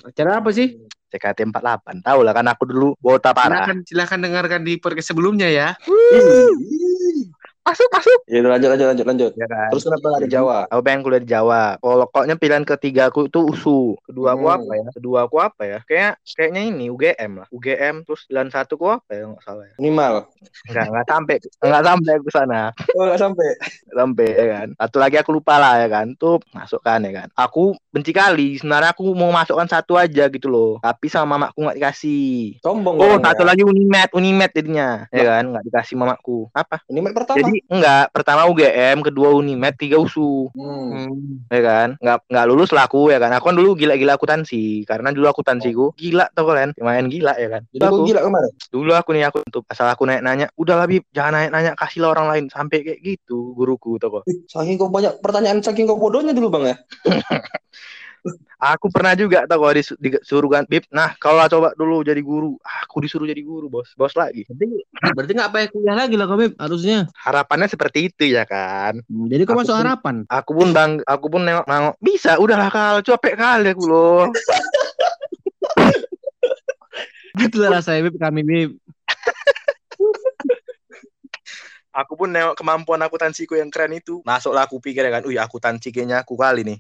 Acara 0.06 0.38
apa 0.42 0.50
sih? 0.54 0.78
CKT 1.14 1.46
48 1.54 2.02
tahu 2.02 2.26
lah 2.26 2.34
kan 2.34 2.46
aku 2.50 2.64
dulu 2.66 2.88
wota 2.98 3.38
parah. 3.38 3.70
Silakan, 3.70 3.78
silakan 3.86 4.20
dengarkan 4.26 4.62
di 4.66 4.82
podcast 4.82 5.14
sebelumnya 5.14 5.46
ya. 5.46 5.78
Masuk 7.64 7.88
masuk. 7.90 8.20
Ya 8.28 8.38
udah 8.44 8.52
lanjut 8.60 8.70
lanjut 8.76 8.88
lanjut 8.92 9.06
lanjut. 9.08 9.32
ya 9.40 9.48
kan. 9.48 9.70
Terus 9.72 9.84
kenapa 9.88 10.06
nggak 10.12 10.24
di 10.28 10.32
Jawa? 10.32 10.58
aku 10.68 10.82
pengen 10.84 11.02
kuliah 11.02 11.22
di 11.24 11.30
Jawa. 11.32 11.64
Pokoknya 11.80 12.36
pilihan 12.36 12.66
ketiga 12.68 13.08
aku 13.08 13.32
itu 13.32 13.40
USU 13.40 13.96
kedua 14.04 14.36
aku 14.36 14.46
Hmm. 14.48 14.58
apa 14.60 14.72
ya? 14.76 14.88
Kedua 14.94 15.18
aku 15.26 15.38
apa 15.40 15.64
ya? 15.64 15.80
Kayak 15.88 16.14
kayaknya 16.36 16.62
ini 16.68 16.86
UGM 16.92 17.32
lah. 17.44 17.48
UGM 17.50 18.04
terus 18.04 18.28
pilihan 18.28 18.50
satu 18.52 18.76
aku 18.76 18.88
apa 19.00 19.10
ya? 19.16 19.24
Nggak 19.32 19.44
salah 19.44 19.64
ya. 19.66 19.76
Minimal. 19.80 20.14
nggak 20.70 20.86
nggak 20.92 21.08
sampai 21.08 21.36
nggak 21.64 21.84
sampai 21.88 22.12
aku 22.20 22.30
sana. 22.30 22.62
Oh 23.00 23.04
nggak 23.08 23.20
sampai. 23.22 23.48
sampai 23.94 24.28
ya 24.34 24.46
kan? 24.60 24.68
Satu 24.76 24.98
lagi 25.00 25.16
aku 25.22 25.30
lupa 25.32 25.56
lah 25.58 25.74
ya 25.80 25.88
kan? 25.88 26.08
Tuh 26.20 26.38
masukkan 26.52 27.00
ya 27.00 27.12
kan? 27.16 27.28
Aku 27.34 27.74
benci 27.90 28.12
kali. 28.12 28.60
Sebenarnya 28.60 28.92
aku 28.92 29.14
mau 29.16 29.32
masukkan 29.32 29.68
satu 29.70 29.96
aja 29.96 30.28
gitu 30.28 30.48
loh. 30.52 30.72
Tapi 30.84 31.08
sama 31.08 31.40
mamaku 31.40 31.64
nggak 31.64 31.78
dikasih. 31.80 32.60
Sombong. 32.60 33.00
oh 33.00 33.18
orangnya. 33.18 33.32
satu 33.32 33.44
lagi 33.48 33.64
unimed 33.64 34.10
unimed 34.12 34.52
jadinya. 34.52 35.08
Ya 35.10 35.40
kan? 35.40 35.44
Nggak 35.54 35.64
dikasih 35.72 35.96
mamaku 35.96 36.52
apa? 36.52 36.84
Ini 36.92 37.00
mat 37.00 37.14
pertama. 37.16 37.40
jadi 37.40 37.53
enggak. 37.70 38.06
Pertama 38.10 38.50
UGM 38.50 39.04
kedua 39.06 39.36
unimed 39.36 39.76
tiga 39.78 40.02
usu 40.02 40.50
Hmm. 40.54 41.46
ya 41.52 41.62
kan? 41.62 41.90
Nggak 42.00 42.18
nggak 42.30 42.46
lulus 42.50 42.72
lah 42.74 42.90
aku 42.90 43.14
ya 43.14 43.20
kan? 43.22 43.34
Aku 43.38 43.52
kan 43.52 43.58
dulu 43.58 43.78
gila-gila 43.78 44.18
akuntansi. 44.18 44.88
Karena 44.88 45.14
dulu 45.14 45.30
akuntansiku 45.30 45.86
gila 45.94 46.30
tau 46.34 46.50
kalian 46.50 46.74
lumayan 46.78 47.08
gila 47.12 47.34
ya 47.38 47.48
kan? 47.52 47.62
Jadi 47.70 47.84
aku, 47.84 48.06
gila 48.08 48.20
kemarin? 48.26 48.52
dulu 48.74 48.92
aku 48.98 49.10
nih 49.14 49.24
aku 49.30 49.38
tuh 49.52 49.62
asal 49.70 49.88
aku 49.90 50.04
nanya-nanya 50.10 50.50
udah 50.58 50.76
lah 50.80 50.88
Bib 50.90 51.06
jangan 51.14 51.38
nanya-nanya 51.38 51.78
kasihlah 51.78 52.10
orang 52.14 52.28
lain. 52.32 52.46
Sampai 52.50 52.82
kayak 52.82 53.00
gitu 53.04 53.54
guruku 53.54 54.02
tau 54.02 54.22
kok. 54.22 54.24
Saking 54.50 54.80
kau 54.80 54.90
banyak 54.90 55.20
pertanyaan 55.22 55.62
saking 55.62 55.86
kau 55.86 56.00
bodohnya 56.00 56.34
dulu 56.34 56.50
bang 56.50 56.74
ya. 56.74 56.76
Aku 58.64 58.88
pernah 58.88 59.12
juga 59.12 59.44
tau 59.44 59.60
kalau 59.60 59.76
disu- 59.76 60.00
disuruh 60.00 60.48
kan 60.48 60.64
Bib, 60.64 60.88
nah 60.88 61.12
kalau 61.20 61.44
coba 61.52 61.76
dulu 61.76 62.00
jadi 62.00 62.24
guru, 62.24 62.56
aku 62.64 63.04
disuruh 63.04 63.28
jadi 63.28 63.44
guru 63.44 63.68
bos, 63.68 63.92
bos 63.94 64.16
lagi. 64.16 64.48
Berarti, 64.48 64.68
berarti 65.12 65.32
nggak 65.36 65.52
payah 65.52 65.68
kuliah 65.68 65.96
lagi 66.00 66.16
lah 66.16 66.26
kau 66.32 66.40
Beb, 66.40 66.56
harusnya. 66.56 67.12
Harapannya 67.20 67.68
seperti 67.68 68.08
itu 68.08 68.32
ya 68.32 68.48
kan. 68.48 69.04
Hmm, 69.04 69.28
Jadi 69.28 69.44
kau 69.44 69.60
Aku 69.60 69.68
masuk 69.68 69.76
pun- 69.76 69.82
harapan. 69.84 70.16
Aku 70.32 70.52
pun 70.56 70.68
bang, 70.72 70.92
aku 71.04 71.26
pun 71.28 71.42
nengok 71.44 71.68
nengok 71.68 71.96
bisa, 72.00 72.40
udahlah 72.40 72.72
kal, 72.72 73.04
capek 73.04 73.36
kali 73.36 73.76
aku 73.76 73.84
loh. 73.84 74.32
Gitu 77.34 77.58
lah 77.60 77.82
rasanya 77.82 78.08
Beb, 78.08 78.16
kami 78.22 78.42
Beb. 78.46 78.78
Aku 81.94 82.18
pun 82.18 82.34
nengok 82.34 82.58
kemampuan 82.58 83.00
akuntansiku 83.06 83.54
yang 83.54 83.70
keren 83.70 83.94
itu. 83.94 84.26
Masuklah 84.26 84.66
aku 84.66 84.82
pikir 84.82 85.06
ya 85.06 85.14
kan, 85.14 85.24
wih 85.30 85.38
akuntansi 85.38 85.94
kayaknya 85.94 86.26
aku 86.26 86.34
kali 86.34 86.66
nih. 86.66 86.78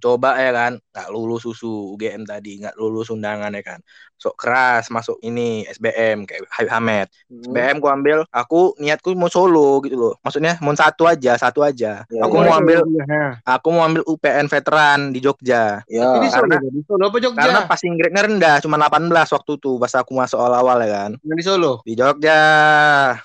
Coba 0.00 0.40
ya 0.40 0.48
kan, 0.50 0.80
nggak 0.80 1.08
lulus 1.12 1.44
susu 1.44 1.92
UGM 1.92 2.24
tadi, 2.24 2.64
nggak 2.64 2.74
lulus 2.80 3.12
undangan 3.12 3.52
ya 3.52 3.60
kan. 3.60 3.80
Sok 4.16 4.32
keras 4.40 4.88
masuk 4.88 5.20
ini 5.20 5.68
SBM 5.68 6.24
kayak 6.24 6.48
Habib 6.48 6.72
Hamed. 6.72 7.08
Hmm. 7.28 7.42
SBM 7.52 7.76
ku 7.84 7.88
ambil, 7.92 8.18
aku 8.32 8.72
niatku 8.80 9.12
mau 9.12 9.28
solo 9.28 9.84
gitu 9.84 9.92
loh. 10.00 10.14
Maksudnya 10.24 10.56
mau 10.64 10.72
satu 10.72 11.04
aja, 11.04 11.36
satu 11.36 11.60
aja. 11.60 12.08
Ya, 12.08 12.20
aku 12.24 12.40
ya. 12.40 12.44
mau 12.48 12.56
ambil 12.56 12.80
Ya. 12.96 13.38
Aku 13.44 13.68
mau 13.76 13.84
ambil 13.84 14.02
UPN 14.08 14.48
veteran 14.48 15.12
di 15.12 15.20
Jogja. 15.20 15.84
Ya. 15.84 16.16
Ini 16.16 16.32
Solo, 16.32 16.48
karena- 16.48 16.60
di 16.64 16.80
Solo 16.88 17.04
apa 17.12 17.18
Jogja? 17.20 17.38
Karena 17.44 17.60
passing 17.68 17.92
grade-nya 17.98 18.22
rendah, 18.24 18.56
cuma 18.64 18.80
18 18.80 19.28
waktu 19.36 19.52
itu 19.60 19.70
pas 19.76 19.92
aku 20.00 20.10
masuk 20.16 20.38
awal-awal 20.40 20.80
ya 20.80 20.88
kan. 20.88 21.10
Di 21.20 21.44
Solo. 21.44 21.84
Di 21.84 21.92
Jogja. 21.92 22.40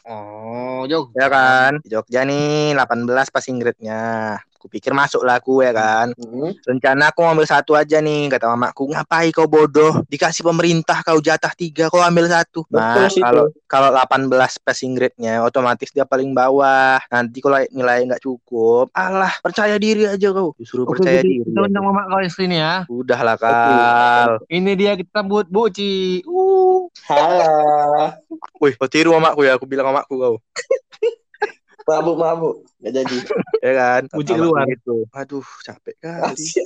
Oh, 0.03 0.83
Jogja. 0.91 1.20
Ya 1.21 1.29
kan? 1.29 1.71
Di 1.85 1.93
Jogja 1.93 2.25
nih 2.25 2.73
18 2.73 3.29
passing 3.29 3.61
grade-nya. 3.61 4.41
Kupikir 4.61 4.93
masuk 4.93 5.25
lah 5.25 5.41
aku 5.41 5.65
ya 5.65 5.73
kan. 5.73 6.13
Hmm. 6.17 6.53
Rencana 6.65 7.09
aku 7.09 7.25
ambil 7.25 7.49
satu 7.49 7.73
aja 7.73 7.97
nih, 7.97 8.29
kata 8.29 8.45
mamaku. 8.45 8.93
Ngapain 8.93 9.33
kau 9.33 9.49
bodoh? 9.49 10.05
Dikasih 10.05 10.45
pemerintah 10.45 11.01
kau 11.01 11.17
jatah 11.17 11.49
tiga, 11.57 11.89
kau 11.89 11.97
ambil 11.97 12.29
satu. 12.29 12.61
Nah, 12.69 13.09
kalau 13.09 13.49
kalau 13.65 13.89
18 13.89 14.61
passing 14.61 14.93
grade-nya 14.93 15.41
otomatis 15.41 15.89
dia 15.89 16.05
paling 16.05 16.33
bawah. 16.37 17.01
Nanti 17.09 17.41
kalau 17.41 17.57
nilai 17.73 18.05
nggak 18.05 18.21
cukup, 18.21 18.93
alah 18.93 19.33
percaya 19.41 19.81
diri 19.81 20.05
aja 20.05 20.29
kau. 20.29 20.53
Disuruh 20.53 20.85
Oke, 20.85 21.01
percaya 21.01 21.25
jadi 21.25 21.41
diri. 21.41 21.45
kita 21.49 21.59
undang 21.65 21.85
mama 21.89 22.05
kau 22.05 22.21
sini 22.29 22.61
ya. 22.61 22.85
Udahlah 22.85 23.41
kal. 23.41 24.45
Ini 24.45 24.71
dia 24.77 24.93
kita 24.93 25.25
buat 25.25 25.49
Boci. 25.49 26.21
Uh. 26.21 26.70
Halo. 27.07 28.15
Wih, 28.61 28.73
kau 28.77 28.89
tiru 28.91 29.15
mamaku 29.15 29.47
ya, 29.47 29.55
aku 29.55 29.65
bilang 29.67 29.89
mamaku 29.89 30.13
kau. 30.19 30.35
Mabuk 31.89 32.13
mabuk. 32.13 32.55
Gak 32.77 32.93
jadi. 32.93 33.17
Ya 33.59 33.71
kan? 33.73 34.01
Uji 34.13 34.33
keluar. 34.37 34.69
Gitu. 34.69 35.09
Aduh, 35.11 35.47
capek 35.65 35.97
kali. 35.97 36.37
Masih. 36.37 36.63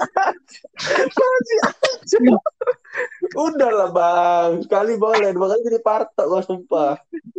Udahlah 3.34 3.90
bang, 3.90 4.52
sekali 4.62 4.94
boleh, 5.00 5.34
dua 5.34 5.50
kali 5.50 5.62
jadi 5.66 5.80
partok 5.82 6.26
gua 6.30 6.42
sumpah. 6.46 6.94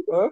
Huh? 0.06 0.30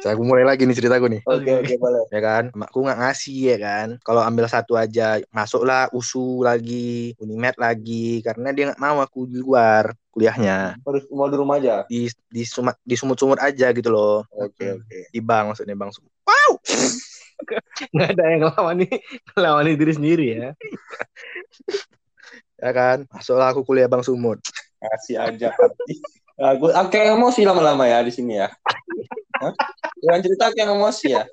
Saya 0.00 0.16
aku 0.16 0.24
mulai 0.24 0.44
lagi 0.44 0.64
nih 0.64 0.76
ceritaku 0.76 1.06
nih. 1.08 1.20
Oke 1.24 1.50
oke 1.60 1.74
boleh. 1.80 2.04
Ya 2.12 2.20
kan, 2.20 2.44
emakku 2.52 2.84
nggak 2.84 3.00
ngasih 3.00 3.38
ya 3.54 3.58
kan. 3.60 3.88
Kalau 4.00 4.20
ambil 4.24 4.44
satu 4.48 4.76
aja, 4.76 5.20
masuklah 5.32 5.88
USU 5.92 6.44
lagi, 6.44 7.16
Unimed 7.20 7.56
lagi, 7.56 8.20
karena 8.20 8.52
dia 8.52 8.72
nggak 8.72 8.80
mau 8.82 9.00
aku 9.00 9.28
di 9.28 9.40
luar 9.40 9.92
kuliahnya 10.10 10.74
Harus 10.82 11.06
mau 11.14 11.30
di 11.30 11.38
rumah 11.38 11.62
aja. 11.62 11.86
di 11.86 12.10
di 12.26 12.42
sumat 12.42 12.74
di 12.82 12.98
sumut-sumut 12.98 13.38
aja 13.38 13.70
gitu 13.70 13.88
loh. 13.92 14.26
Oke 14.34 14.76
oke. 14.80 14.98
Di 15.14 15.20
bank 15.22 15.54
maksudnya 15.54 15.76
bang. 15.78 15.90
Wow. 16.26 16.50
Nggak 17.96 18.08
ada 18.12 18.24
yang 18.28 18.40
ngelawan 18.44 18.76
nih, 18.84 18.92
ngelawan 19.32 19.64
diri 19.72 19.92
sendiri 19.96 20.26
ya. 20.36 20.48
Ya 22.60 22.76
kan, 22.76 23.08
masuklah 23.08 23.56
aku 23.56 23.64
kuliah 23.64 23.88
bang 23.88 24.04
sumut. 24.04 24.36
Kasih 24.80 25.16
aja 25.20 25.52
hati. 25.52 25.94
Aku, 26.40 26.72
aku 26.72 26.88
kayak 26.88 27.20
emosi 27.20 27.44
lama-lama 27.44 27.84
ya 27.84 28.00
di 28.00 28.08
sini 28.08 28.40
ya. 28.40 28.48
Hah? 29.44 29.52
Jangan 30.00 30.20
cerita 30.24 30.44
kayak 30.56 30.72
emosi 30.72 31.06
ya. 31.12 31.24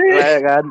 Lah, 0.00 0.28
ya 0.32 0.40
kan. 0.40 0.64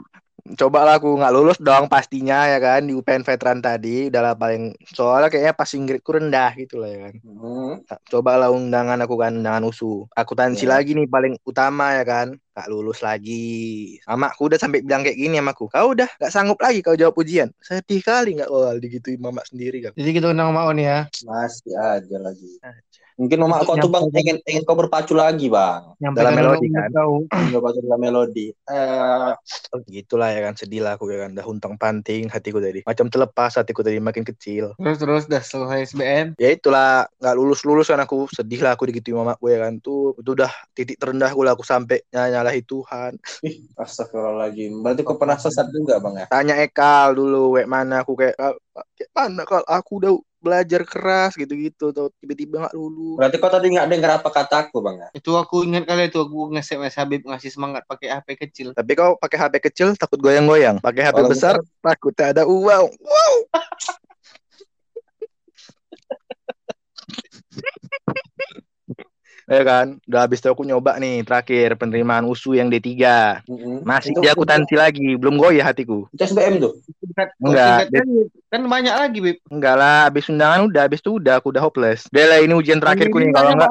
Coba 0.57 0.81
lah 0.81 0.95
aku 0.97 1.19
nggak 1.19 1.33
lulus 1.35 1.57
dong 1.61 1.85
pastinya 1.85 2.49
ya 2.49 2.57
kan 2.57 2.81
di 2.87 2.97
UPN 2.97 3.21
veteran 3.21 3.61
tadi 3.61 4.09
udah 4.09 4.21
lah 4.21 4.33
paling 4.33 4.73
soalnya 4.89 5.29
kayaknya 5.29 5.53
passing 5.53 5.85
grade-ku 5.85 6.17
rendah 6.17 6.55
gitu 6.57 6.81
lah 6.81 6.89
ya 6.89 6.99
kan. 7.09 7.13
Hmm. 7.21 7.73
Coba 8.09 8.39
lah 8.39 8.49
undangan 8.49 8.97
aku 9.05 9.15
kan 9.19 9.37
undangan 9.37 9.67
USU. 9.69 10.09
Akuntansi 10.17 10.65
Ya. 10.65 10.77
lagi 10.77 10.97
nih 10.97 11.05
paling 11.05 11.37
utama 11.45 11.93
ya 11.93 12.05
kan. 12.07 12.33
Gak 12.55 12.67
lulus 12.67 12.99
lagi. 13.05 13.95
Mamaku 14.03 14.51
udah 14.51 14.59
sampai 14.59 14.83
bilang 14.83 15.05
kayak 15.05 15.15
gini 15.15 15.39
sama 15.39 15.55
aku. 15.55 15.71
Kau 15.71 15.95
udah 15.95 16.09
gak 16.17 16.33
sanggup 16.33 16.59
lagi 16.59 16.83
kau 16.83 16.97
jawab 16.97 17.15
ujian. 17.15 17.53
Sedih 17.63 18.01
kali 18.03 18.41
gak 18.41 18.49
awal 18.51 18.81
digituin 18.81 19.21
mama 19.21 19.45
sendiri 19.47 19.79
kan. 19.85 19.93
Jadi 19.95 20.11
kita 20.11 20.33
undang 20.33 20.51
Mau 20.51 20.67
nih 20.73 20.85
ya. 20.85 20.99
Masih 21.23 21.77
aja 21.77 22.17
lagi. 22.19 22.59
Mungkin 23.19 23.35
mama 23.35 23.59
kau 23.61 23.75
tuh 23.75 23.91
bang 23.91 24.07
ingin 24.15 24.37
ingin 24.47 24.63
kau 24.63 24.79
berpacu 24.79 25.11
lagi 25.11 25.51
bang. 25.51 25.91
Dalam 25.99 26.31
melodi, 26.31 26.71
kan? 26.71 26.87
Tahu. 26.87 27.15
Berpacu 27.51 27.79
dalam 27.83 27.99
melodi. 27.99 28.47
Eh, 28.65 29.31
Oh, 29.69 29.83
gitulah 29.85 30.31
ya 30.31 30.39
kan 30.41 30.55
sedih 30.55 30.81
lah 30.81 30.95
aku 30.95 31.11
ya 31.11 31.27
kan. 31.27 31.35
Udah 31.35 31.45
huntang 31.45 31.75
panting 31.75 32.31
hatiku 32.31 32.57
tadi. 32.57 32.79
Macam 32.87 33.11
terlepas 33.11 33.59
hatiku 33.59 33.83
tadi 33.83 33.99
makin 33.99 34.23
kecil. 34.23 34.71
Terus 34.79 34.97
terus 34.97 35.23
dah 35.27 35.43
selesai 35.43 35.91
SBM. 35.91 36.39
ya 36.39 36.49
itulah 36.55 37.05
nggak 37.19 37.35
lulus 37.35 37.67
lulus 37.67 37.91
kan 37.91 37.99
aku 37.99 38.25
sedih 38.31 38.63
lah 38.63 38.79
aku 38.79 38.87
digituin 38.87 39.19
mama 39.19 39.35
gue 39.35 39.53
kan 39.59 39.75
tuh 39.77 40.15
itu 40.15 40.31
udah 40.31 40.47
titik 40.71 40.95
terendah 40.95 41.27
gue 41.29 41.43
lah 41.43 41.53
aku 41.53 41.67
sampai 41.67 41.99
nyalahi 42.09 42.63
Tuhan 42.63 43.19
astagfirullahaladzim. 43.75 44.79
Berarti 44.79 45.01
kau 45.03 45.17
pernah 45.17 45.35
sesat 45.35 45.67
juga 45.69 45.99
bang 45.99 46.23
ya? 46.23 46.25
tanya 46.29 46.55
Ekal 46.57 47.13
dulu 47.13 47.59
wek 47.59 47.67
mana 47.67 48.01
aku 48.01 48.15
kayak 48.15 48.35
"Kal, 48.35 48.55
kayak 48.95 49.11
mana 49.11 49.41
kalau 49.43 49.65
aku 49.67 49.91
udah 49.99 50.11
belajar 50.39 50.81
keras 50.87 51.35
gitu-gitu 51.35 51.91
tuh 51.91 52.09
tiba-tiba 52.23 52.67
nggak 52.67 52.75
lulus 52.75 53.19
Berarti 53.19 53.35
kau 53.37 53.51
tadi 53.51 53.67
nggak 53.75 53.87
dengar 53.91 54.11
apa 54.23 54.29
kataku 54.31 54.79
bang 54.79 54.95
ya? 55.03 55.09
Itu 55.11 55.35
aku 55.35 55.67
ingat 55.67 55.83
kali 55.83 56.07
itu 56.07 56.19
aku 56.23 56.55
nge-SMS 56.55 56.95
Habib 56.95 57.21
ngasih 57.27 57.51
semangat 57.51 57.83
pakai 57.85 58.07
HP 58.09 58.27
kecil. 58.47 58.67
tapi 58.71 58.95
kau 58.95 59.19
pakai 59.19 59.37
HP 59.37 59.55
kecil 59.71 59.87
takut 59.99 60.19
goyang-goyang 60.19 60.79
pakai 60.79 61.11
HP 61.11 61.15
Kalau 61.19 61.31
besar 61.31 61.55
takut 61.83 62.13
tak 62.15 62.37
ada 62.37 62.43
uang 62.47 62.87
wow 62.87 63.33
ya 69.49 69.61
kan 69.65 69.97
udah 70.05 70.21
habis 70.21 70.39
itu 70.39 70.47
aku 70.47 70.61
nyoba 70.61 71.01
nih 71.01 71.25
terakhir 71.25 71.73
penerimaan 71.73 72.29
USU 72.29 72.53
yang 72.53 72.69
D3 72.69 72.85
Mm-mm. 73.49 73.81
masih 73.81 74.13
Itu- 74.13 74.21
di 74.21 74.29
akuntansi 74.29 74.75
lagi 74.77 75.17
belum 75.17 75.41
goyah 75.41 75.65
hatiku 75.65 76.05
Itu 76.13 76.21
SBM 76.29 76.61
tuh. 76.61 76.77
Enggak, 77.41 77.89
kan, 77.91 78.07
kan 78.47 78.61
banyak 78.69 78.95
lagi, 78.95 79.19
Bib. 79.19 79.37
Enggak 79.51 79.75
lah, 79.75 80.07
habis 80.07 80.29
undangan 80.31 80.71
udah, 80.71 80.87
habis 80.87 81.03
itu 81.03 81.19
udah, 81.19 81.41
aku 81.41 81.51
udah 81.51 81.59
hopeless. 81.59 82.07
Lah, 82.15 82.39
ini 82.39 82.53
ujian 82.55 82.79
terakhirku 82.79 83.19
nih, 83.19 83.33
kalau 83.35 83.57
enggak, 83.57 83.69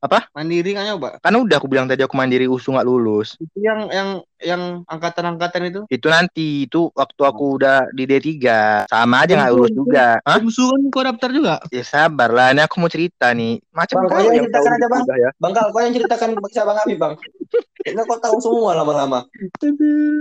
Apa? 0.00 0.30
Mandiri 0.32 0.72
kan 0.72 0.88
nyoba. 0.88 1.20
kan 1.20 1.34
udah 1.34 1.56
aku 1.60 1.68
bilang 1.68 1.84
tadi 1.84 2.00
aku 2.06 2.16
mandiri 2.16 2.48
usu 2.48 2.72
nggak 2.72 2.86
lulus. 2.88 3.36
Itu 3.36 3.60
yang 3.60 3.90
yang 3.92 4.08
yang 4.42 4.86
angkatan-angkatan 4.86 5.62
itu. 5.70 5.80
Itu 5.90 6.06
nanti, 6.08 6.70
itu 6.70 6.90
waktu 6.94 7.22
aku 7.22 7.58
udah 7.58 7.90
di 7.90 8.04
D3. 8.06 8.26
Sama 8.86 9.26
aja 9.26 9.34
nggak 9.34 9.52
lulus 9.54 9.72
juga. 9.74 10.18
Hah? 10.22 10.38
Umsu 10.38 10.70
kan 10.70 10.80
kau 10.90 11.02
daftar 11.04 11.30
juga. 11.34 11.54
Ya 11.74 11.84
sabar 11.84 12.30
lah, 12.30 12.54
ini 12.54 12.62
aku 12.62 12.78
mau 12.78 12.90
cerita 12.90 13.30
nih. 13.34 13.58
Macam 13.74 14.06
Bang, 14.06 14.10
kau 14.10 14.20
yang 14.22 14.46
ceritakan 14.46 14.70
aja, 14.74 14.86
Bang. 14.86 15.02
ya. 15.18 15.30
Bang 15.38 15.52
Kal, 15.54 15.66
kau 15.74 15.80
yang 15.82 15.94
ceritakan 15.94 16.28
kisah 16.48 16.64
Bang 16.66 16.78
Abi 16.82 16.94
bang. 16.94 17.14
Kayaknya 17.88 18.04
kau 18.04 18.20
tahu 18.20 18.36
semua 18.44 18.76
lama-lama. 18.76 19.24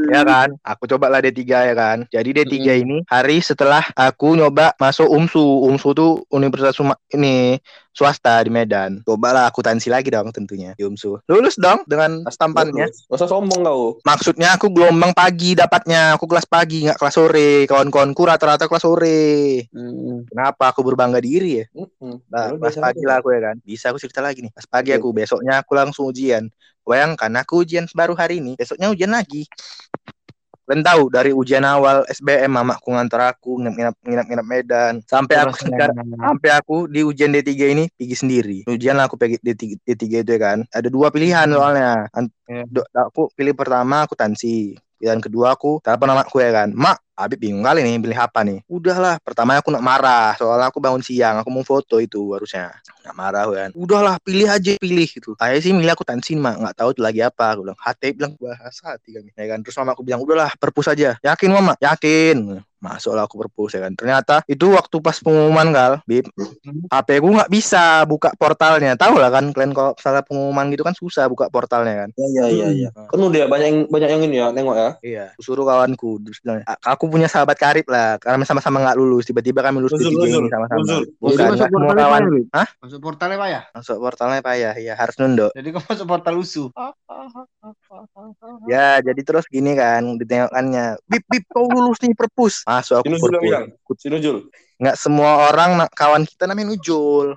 Ya 0.08 0.24
kan, 0.24 0.56
aku 0.64 0.88
coba 0.88 1.12
lah 1.12 1.20
D3 1.20 1.44
ya 1.44 1.76
kan. 1.76 2.08
Jadi 2.08 2.30
D3 2.32 2.56
Mm-mm. 2.56 2.84
ini 2.88 2.98
hari 3.12 3.44
setelah 3.44 3.84
aku 3.92 4.40
nyoba 4.40 4.72
masuk 4.80 5.12
UMSU. 5.12 5.68
UMSU 5.68 5.92
tuh 5.92 6.12
Universitas 6.32 6.80
Suma 6.80 6.96
ini 7.12 7.60
swasta 7.92 8.40
di 8.40 8.54
Medan. 8.54 9.04
Coba 9.04 9.36
lah 9.36 9.44
akuntansi 9.52 9.92
lagi 9.92 10.08
dong 10.08 10.32
tentunya 10.32 10.78
di 10.80 10.88
UMSU. 10.88 11.20
Lulus 11.28 11.60
dong 11.60 11.84
dengan 11.84 12.24
stampannya. 12.30 12.88
Gak 12.88 13.18
usah 13.20 13.28
sombong 13.28 13.68
kau. 13.68 14.00
Maksudnya 14.06 14.56
aku 14.56 14.72
gelombang 14.72 15.12
pagi 15.12 15.58
dapatnya, 15.58 16.16
aku 16.16 16.30
kelas 16.30 16.48
pagi 16.48 16.88
nggak 16.88 17.02
kelas 17.02 17.16
sore. 17.18 17.68
Kawan-kawanku 17.68 18.22
rata-rata 18.24 18.72
kelas 18.72 18.86
sore. 18.86 19.68
Kenapa 20.30 20.72
aku 20.72 20.88
berbangga 20.88 21.20
diri 21.20 21.60
ya? 21.60 21.66
Mm-mm. 21.74 22.24
Nah, 22.32 22.56
pas 22.56 22.78
pagi 22.80 23.04
lah 23.04 23.20
aku 23.20 23.36
ya 23.36 23.52
kan. 23.52 23.56
Bisa 23.66 23.92
aku 23.92 24.00
cerita 24.00 24.24
lagi 24.24 24.46
nih. 24.46 24.54
Pas 24.54 24.70
pagi 24.70 24.94
Oke. 24.94 25.02
aku, 25.02 25.10
besoknya 25.12 25.66
aku 25.66 25.74
langsung 25.74 26.08
ujian. 26.14 26.48
Bayangkan 26.88 27.32
aku 27.36 27.68
ujian 27.68 27.84
baru 27.92 28.16
hari 28.16 28.40
ini, 28.40 28.56
besoknya 28.56 28.88
ujian 28.88 29.12
lagi. 29.12 29.44
Kalian 30.68 30.84
tahu 30.84 31.04
dari 31.08 31.32
ujian 31.32 31.64
awal 31.64 32.04
SBM 32.12 32.52
mamaku 32.52 32.92
ngantar 32.92 33.32
aku 33.32 33.56
nginap 33.64 33.96
nginap 34.04 34.26
nginap 34.28 34.48
Medan 34.48 34.94
sampai 35.08 35.48
aku 35.48 35.56
sekarang 35.64 35.96
sampai 36.20 36.50
aku 36.52 36.92
di 36.92 37.08
ujian 37.08 37.32
D3 37.32 37.52
ini 37.72 37.88
pergi 37.96 38.16
sendiri. 38.20 38.60
Ujian 38.68 39.00
aku 39.00 39.16
pergi 39.16 39.40
D3, 39.40 39.80
D3 39.88 40.04
itu 40.28 40.32
ya 40.36 40.40
kan. 40.44 40.68
Ada 40.68 40.92
dua 40.92 41.08
pilihan 41.08 41.48
soalnya. 41.48 42.12
Ya. 42.12 42.68
do- 42.68 42.88
aku 42.92 43.32
pilih 43.32 43.56
pertama 43.56 44.04
akuntansi. 44.04 44.76
Pilihan 44.98 45.22
kedua 45.22 45.54
aku 45.54 45.78
telepon 45.86 46.10
anakku 46.10 46.42
ya 46.42 46.50
kan. 46.50 46.74
Mak, 46.74 46.98
Habib 47.18 47.42
bingung 47.42 47.66
kali 47.66 47.82
nih 47.82 47.98
pilih 47.98 48.18
apa 48.18 48.46
nih. 48.46 48.62
Udahlah, 48.70 49.18
pertama 49.22 49.58
aku 49.58 49.74
nak 49.74 49.82
marah. 49.82 50.38
Soalnya 50.38 50.70
aku 50.70 50.78
bangun 50.78 51.02
siang, 51.02 51.42
aku 51.42 51.50
mau 51.50 51.66
foto 51.66 51.98
itu 51.98 52.34
harusnya. 52.34 52.78
Nak 53.06 53.16
marah 53.18 53.46
kan. 53.50 53.70
Udahlah, 53.74 54.22
pilih 54.22 54.46
aja 54.46 54.78
pilih 54.78 55.10
gitu. 55.10 55.34
Saya 55.38 55.58
sih 55.58 55.74
milih 55.74 55.98
akuntansi 55.98 56.38
mak, 56.38 56.62
nggak 56.62 56.76
tahu 56.78 56.94
itu 56.94 57.02
lagi 57.02 57.22
apa. 57.26 57.58
Aku 57.58 57.66
bilang, 57.66 57.80
hati 57.82 58.14
bilang 58.14 58.34
bahasa 58.38 58.94
hati 58.94 59.18
kan. 59.18 59.24
Ya 59.34 59.46
kan. 59.50 59.60
Terus 59.66 59.78
mama 59.82 59.98
aku 59.98 60.06
bilang, 60.06 60.22
udahlah 60.22 60.54
perpus 60.58 60.90
aja. 60.90 61.18
Yakin 61.26 61.50
mama? 61.50 61.74
Yakin. 61.82 62.62
Masuklah 62.78 63.26
aku 63.26 63.42
perpus 63.42 63.74
ya 63.74 63.82
kan. 63.82 63.94
Ternyata 63.94 64.46
itu 64.46 64.70
waktu 64.70 65.02
pas 65.02 65.18
pengumuman 65.18 65.68
kal, 65.72 65.94
Bib. 66.06 66.30
HP 66.88 67.10
ku 67.20 67.34
nggak 67.34 67.50
bisa 67.50 68.06
buka 68.06 68.30
portalnya. 68.34 68.94
Tahu 68.94 69.18
lah 69.18 69.30
kan 69.30 69.50
kalian 69.50 69.74
kalau 69.74 69.98
salah 69.98 70.22
pengumuman 70.22 70.70
gitu 70.70 70.86
kan 70.86 70.94
susah 70.94 71.26
buka 71.26 71.50
portalnya 71.50 72.06
kan. 72.06 72.10
Iya 72.14 72.46
iya 72.48 72.68
iya. 72.70 72.90
Kan 72.94 73.18
udah 73.18 73.50
banyak 73.50 73.68
yang 73.68 73.80
banyak 73.88 74.10
yang 74.14 74.22
ini 74.24 74.36
ya 74.38 74.48
nengok 74.54 74.78
ya. 74.78 74.90
Iya. 75.02 75.26
Aku 75.34 75.42
suruh 75.42 75.66
kawanku 75.66 76.22
terus 76.22 76.38
bilang, 76.40 76.62
"A- 76.64 76.94
aku 76.94 77.10
punya 77.10 77.26
sahabat 77.26 77.58
karib 77.58 77.90
lah 77.90 78.22
karena 78.22 78.46
sama-sama 78.46 78.78
nggak 78.80 78.98
lulus. 78.98 79.26
Tiba-tiba 79.26 79.66
kami 79.66 79.82
lulus 79.82 79.98
di 79.98 80.06
ini 80.08 80.46
sama-sama. 80.48 80.80
uzur. 80.80 81.04
Bukan 81.18 81.34
masuk 81.34 81.48
nggak 81.58 81.68
semua 81.68 81.82
portalnya 81.82 82.06
kawan. 82.06 82.22
Bib? 82.30 82.48
Hah? 82.54 82.68
Masuk 82.78 83.00
portalnya 83.02 83.38
pak 83.38 83.50
ya? 83.50 83.62
Masuk 83.74 83.98
portalnya 83.98 84.40
payah. 84.46 84.74
Ya 84.78 84.94
harus 84.94 85.16
nunduk. 85.18 85.52
Jadi 85.58 85.68
kau 85.74 85.82
masuk 85.82 86.06
portal 86.06 86.36
usu. 86.38 86.64
Ya 88.68 89.00
jadi 89.02 89.22
terus 89.24 89.46
gini 89.48 89.74
kan 89.74 90.20
ditengokkannya. 90.20 91.02
Bib 91.08 91.24
bib 91.26 91.44
kau 91.50 91.66
lulus 91.68 91.98
nih 92.04 92.14
perpus. 92.14 92.67
Masuk 92.68 93.00
aku 93.00 93.06
Sinus 93.08 93.22
juga 93.24 93.32
perpus. 93.32 93.46
bilang. 93.48 93.66
Sinujul. 93.96 94.38
Nggak 94.78 94.94
semua 94.96 95.50
orang 95.50 95.90
kawan 95.90 96.22
kita 96.22 96.46
namanya 96.46 96.70
Nujul. 96.70 97.34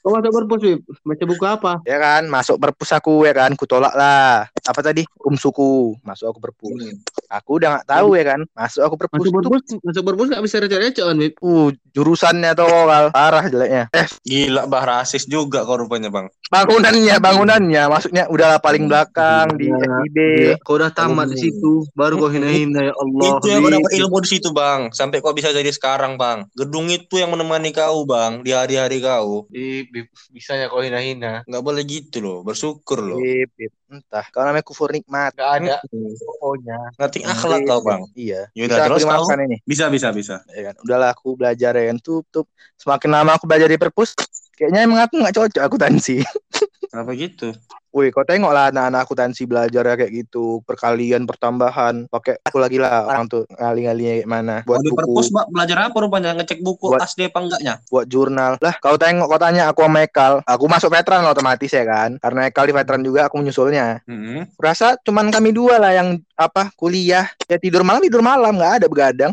Kau 0.00 0.08
masuk 0.08 0.32
perpus, 0.32 0.60
Bib? 0.62 0.80
Baca 1.04 1.24
buku 1.24 1.44
apa? 1.44 1.72
Ya 1.84 1.98
kan 1.98 2.24
masuk 2.26 2.56
perpus 2.56 2.90
aku 2.90 3.22
ya 3.22 3.36
kan. 3.36 3.52
Kutolak 3.52 3.92
lah. 3.92 4.48
Apa 4.64 4.80
tadi? 4.80 5.04
Umsuku. 5.20 6.00
Masuk 6.00 6.32
aku 6.32 6.40
perpus. 6.40 6.80
Aku 7.28 7.60
udah 7.60 7.76
nggak 7.76 7.88
tahu 7.90 8.16
ya 8.16 8.24
kan. 8.26 8.40
Masuk 8.50 8.82
aku 8.82 8.94
perpus. 8.96 9.18
Masuk 9.20 9.28
Itu, 9.28 9.38
perpus, 9.42 9.62
masuk 9.82 10.02
perpus 10.02 10.26
nggak 10.26 10.42
bisa 10.42 10.56
recok-recok 10.58 11.04
kan, 11.04 11.16
Bib? 11.18 11.32
uh, 11.38 11.68
jurusannya 11.92 12.50
tuh 12.52 12.64
kal 12.66 13.04
parah 13.10 13.44
jeleknya. 13.44 13.84
Eh 13.90 14.06
Gila 14.22 14.64
bah 14.64 14.82
rasis 14.82 15.24
juga 15.24 15.60
kau 15.62 15.76
rupanya 15.76 16.08
bang. 16.08 16.32
bangunannya 16.46 17.18
bangunannya 17.18 17.82
maksudnya 17.90 18.24
udahlah 18.26 18.56
paling 18.56 18.86
belakang 18.86 19.50
di 19.54 19.66
Iya. 19.66 19.82
FIB 19.82 20.16
Kau 20.62 20.78
udah 20.78 20.88
tamat 20.88 21.26
di 21.28 21.42
situ, 21.42 21.82
baru 21.92 22.16
kau 22.16 22.30
hina-hina 22.30 22.80
ya 22.82 22.94
Allah. 22.94 23.22
itu 23.34 23.46
yang 23.46 23.60
kau 23.60 23.72
dapat 23.72 23.92
ilmu 23.92 24.16
di 24.20 24.28
situ 24.30 24.48
bang. 24.50 24.80
Sampai 24.90 25.18
kau 25.18 25.34
bisa 25.34 25.50
jadi 25.50 25.68
sekarang 25.68 26.14
bang. 26.14 26.45
Gedung 26.52 26.86
itu 26.86 27.16
yang 27.16 27.30
menemani 27.30 27.70
kau 27.70 28.04
bang 28.04 28.40
di 28.40 28.52
hari-hari 28.52 29.00
kau. 29.00 29.48
Bib, 29.48 29.88
Bib, 29.88 30.06
bisa 30.30 30.52
ya 30.52 30.66
kau 30.66 30.78
hina-hina. 30.78 31.42
Nggak 31.42 31.62
boleh 31.62 31.82
gitu 31.82 32.20
loh. 32.20 32.38
Bersyukur 32.40 33.00
loh. 33.00 33.18
Bib. 33.18 33.50
entah 33.86 34.26
kalau 34.34 34.50
namanya 34.50 34.66
kufur 34.66 34.90
nikmat 34.90 35.30
Gak 35.32 35.50
ada 35.62 35.78
Hmm. 35.86 36.10
pokoknya. 36.18 36.78
Ngerti 36.98 37.18
akhlak 37.22 37.60
kau 37.64 37.80
bang. 37.80 38.02
iya 38.14 38.50
Yaudah, 38.50 38.66
bisa 38.66 38.82
aku 38.82 38.90
terus 38.90 38.98
kau? 38.98 39.06
dimaafkan 39.06 39.38
ini 39.46 39.56
Bisa 39.62 39.84
bisa 39.86 40.08
bisa. 40.10 40.36
ya 40.50 40.62
kan 40.70 40.74
udahlah 40.82 41.14
aku 41.14 41.28
belajar 41.34 41.70
ya 41.72 41.84
kan 41.86 41.98
tup 41.98 42.26
tup 42.28 42.46
semakin 42.74 43.10
lama 43.12 43.30
aku 43.34 43.46
belajar 43.46 43.66
di 43.66 43.78
perpus 43.78 44.18
kayaknya 44.52 44.84
emang 44.84 44.98
aku 45.00 45.14
nggak 45.16 45.34
cocok 45.34 45.62
akuntansi 45.62 46.18
Kenapa 46.96 47.12
gitu? 47.12 47.52
Wih, 47.92 48.08
kau 48.08 48.24
tengok 48.24 48.56
lah 48.56 48.72
anak-anak 48.72 49.04
akuntansi 49.04 49.44
belajar 49.44 49.84
ya 49.84 50.00
kayak 50.00 50.12
gitu, 50.16 50.64
perkalian, 50.64 51.28
pertambahan, 51.28 52.08
pakai 52.08 52.40
aku 52.40 52.56
lagi 52.56 52.80
lah 52.80 53.04
orang 53.04 53.28
tuh 53.28 53.44
ngali-ngalinya 53.52 54.12
kayak 54.16 54.28
mana, 54.28 54.56
buat 54.64 54.80
Buat 54.80 54.84
di 54.84 54.90
perpus, 54.96 55.28
buku, 55.28 55.36
Mbak, 55.36 55.46
belajar 55.52 55.76
apa 55.84 55.96
rupanya? 56.00 56.30
Ngecek 56.40 56.60
buku 56.64 56.92
Buat- 56.92 57.04
asli 57.04 57.28
apa 57.28 57.38
enggaknya? 57.44 57.74
buat 57.92 58.06
jurnal. 58.08 58.52
Lah, 58.64 58.74
kau 58.80 58.96
tengok, 58.96 59.28
kau 59.28 59.40
tanya 59.40 59.68
aku 59.68 59.84
sama 59.84 60.08
Ekal, 60.08 60.32
aku 60.48 60.64
masuk 60.72 60.88
veteran 60.88 61.28
otomatis 61.28 61.68
ya 61.68 61.84
kan, 61.84 62.16
karena 62.16 62.40
Ekal 62.48 62.64
di 62.64 62.72
veteran 62.72 63.02
juga 63.04 63.28
aku 63.28 63.36
menyusulnya. 63.44 64.00
Hmm. 64.08 64.48
Rasa 64.56 64.96
cuman 65.04 65.28
kami 65.28 65.52
dua 65.52 65.76
lah 65.76 65.92
yang 65.92 66.16
apa 66.32 66.72
kuliah, 66.80 67.28
ya 67.44 67.60
tidur 67.60 67.84
malam 67.84 68.00
tidur 68.00 68.24
malam 68.24 68.56
nggak 68.56 68.80
ada 68.80 68.86
begadang. 68.88 69.32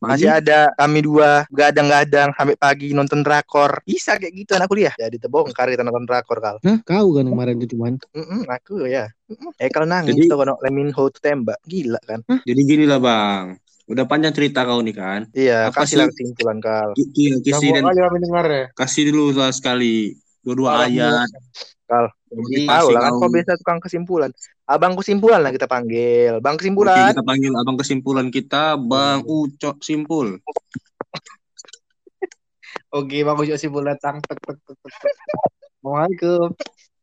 Masih 0.00 0.28
ada 0.28 0.70
kami 0.76 1.00
dua 1.02 1.44
begadang-gadang 1.48 2.30
sampai 2.36 2.56
pagi 2.56 2.92
nonton 2.92 3.24
drakor. 3.24 3.80
Bisa 3.82 4.16
kayak 4.16 4.32
gitu 4.34 4.52
anak 4.54 4.68
kuliah. 4.68 4.94
Jadi 4.94 5.16
terbongkar 5.16 5.72
kita 5.72 5.82
nonton 5.82 6.04
drakor 6.04 6.38
kal. 6.38 6.56
Hah? 6.60 6.78
Kau 6.84 7.16
kan 7.16 7.24
kemarin 7.26 7.56
itu 7.56 7.76
cuman. 7.76 7.96
Mm-mm, 8.12 8.44
aku 8.46 8.84
ya. 8.86 9.08
Mm-mm. 9.26 9.50
Ekal 9.56 9.84
nangis 9.88 10.14
Jadi- 10.14 10.28
tuh 10.28 10.38
kalau 10.38 10.54
Leminho 10.60 11.04
tuh 11.08 11.20
tembak. 11.20 11.58
Gila 11.64 12.00
kan? 12.04 12.20
Jadi 12.44 12.60
gini 12.62 12.84
lah 12.84 13.00
bang, 13.00 13.56
udah 13.90 14.04
panjang 14.04 14.32
cerita 14.36 14.62
kau 14.62 14.78
nih 14.84 14.94
kan. 14.94 15.20
Iya, 15.32 15.70
Apa 15.72 15.82
kasih 15.84 16.06
kesimpulan 16.12 16.58
kal. 16.60 16.92
Kisi 16.94 17.66
dan 17.72 17.82
ya. 17.90 18.66
kasih 18.76 19.02
dulu 19.10 19.32
lah 19.34 19.50
sekali 19.50 20.14
dua-dua 20.44 20.86
ayat. 20.86 21.26
Kal. 21.86 22.10
Jadi 22.26 22.66
Tahu 22.66 22.86
lah 22.92 23.00
kan 23.00 23.12
kau- 23.14 23.20
kau 23.22 23.30
biasa 23.30 23.52
tukang 23.58 23.78
kesimpulan. 23.80 24.30
Abang 24.66 24.98
kesimpulan 24.98 25.46
lah 25.46 25.54
kita 25.54 25.70
panggil. 25.70 26.42
Bang 26.42 26.58
Oke, 26.58 26.66
kesimpulan. 26.66 27.14
kita 27.14 27.22
panggil 27.22 27.52
abang 27.54 27.78
kesimpulan 27.78 28.26
kita, 28.34 28.74
Bang 28.74 29.22
Ucok 29.22 29.78
Simpul. 29.78 30.42
Oke, 32.90 33.22
bagus 33.22 33.46
juga 33.46 33.58
sih 33.62 33.70
bulat 33.70 34.02
tang 34.02 34.18
tek 34.26 34.38
tek 34.42 34.58
tek 34.58 34.76
tek. 34.82 34.90
tek. 34.90 35.14
Assalamualaikum. 35.78 36.50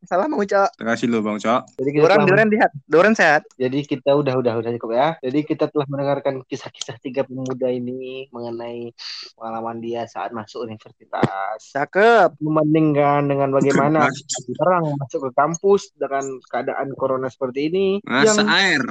Salah 0.03 0.27
mau 0.27 0.43
Ucok. 0.43 0.69
Terima 0.75 0.91
kasih 0.99 1.07
lo 1.07 1.23
Bang 1.23 1.39
Ucok. 1.39 1.61
Jadi 1.79 1.89
kita 1.95 2.03
Doran, 2.03 2.17
telah, 2.19 2.27
Doran 2.27 2.47
sehat. 2.51 2.71
Doran 2.91 3.13
sehat. 3.15 3.41
jadi 3.55 3.79
kita 3.87 4.11
udah 4.11 4.33
udah 4.35 4.53
udah 4.59 4.71
cukup 4.75 4.91
ya. 4.91 5.09
Jadi 5.23 5.39
kita 5.47 5.65
telah 5.71 5.87
mendengarkan 5.87 6.43
kisah-kisah 6.43 6.99
tiga 6.99 7.23
pemuda 7.23 7.71
ini 7.71 8.27
mengenai 8.35 8.91
pengalaman 9.39 9.79
dia 9.79 10.03
saat 10.11 10.35
masuk 10.35 10.67
universitas. 10.67 11.59
Cakep. 11.71 12.35
Membandingkan 12.43 13.31
dengan 13.31 13.49
bagaimana 13.55 14.11
sekarang 14.11 14.91
masuk 14.99 15.19
ke 15.27 15.31
kampus 15.39 15.95
dengan 15.95 16.23
keadaan 16.51 16.91
corona 16.99 17.31
seperti 17.31 17.71
ini 17.71 17.87
Masa 18.03 18.43
yang 18.43 18.49
air. 18.51 18.81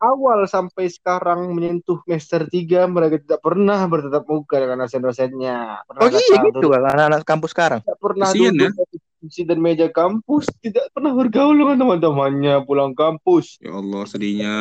awal 0.00 0.48
sampai 0.48 0.88
sekarang 0.88 1.52
menyentuh 1.52 2.00
semester 2.08 2.48
3 2.48 2.88
mereka 2.88 3.20
tidak 3.20 3.40
pernah 3.44 3.84
bertatap 3.84 4.24
muka 4.24 4.56
dengan 4.64 4.88
dosen-dosennya. 4.88 5.84
Oh 5.92 6.08
iya 6.08 6.36
gitu 6.40 6.66
kan 6.72 6.82
anak-anak 6.88 7.20
kampus 7.28 7.52
sekarang. 7.52 7.80
tidak 7.84 8.00
pernah 8.00 8.28
Kasian 8.32 8.54
duduk 8.56 8.86
di 8.88 8.97
kursi 9.18 9.42
dan 9.42 9.58
meja 9.58 9.90
kampus, 9.90 10.46
tidak 10.62 10.86
pernah 10.94 11.10
bergaul 11.10 11.58
dengan 11.58 11.76
teman-temannya 11.76 12.62
pulang 12.62 12.94
kampus. 12.94 13.58
Ya 13.58 13.74
Allah 13.74 14.02
sedihnya. 14.06 14.54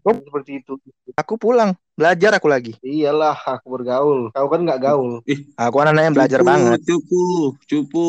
Seperti 0.00 0.64
itu. 0.64 0.80
Aku 1.16 1.36
pulang. 1.36 1.76
Belajar 1.96 2.36
aku 2.36 2.44
lagi. 2.44 2.76
Iyalah, 2.84 3.56
aku 3.56 3.72
bergaul. 3.72 4.28
Kau 4.36 4.48
kan 4.52 4.60
nggak 4.68 4.84
gaul. 4.84 5.24
Aku 5.56 5.76
anak-anak 5.80 6.04
yang 6.04 6.16
belajar 6.16 6.40
Cupu, 6.44 6.50
banget. 6.52 6.78
Cupu, 6.84 7.24
cupu. 7.64 8.08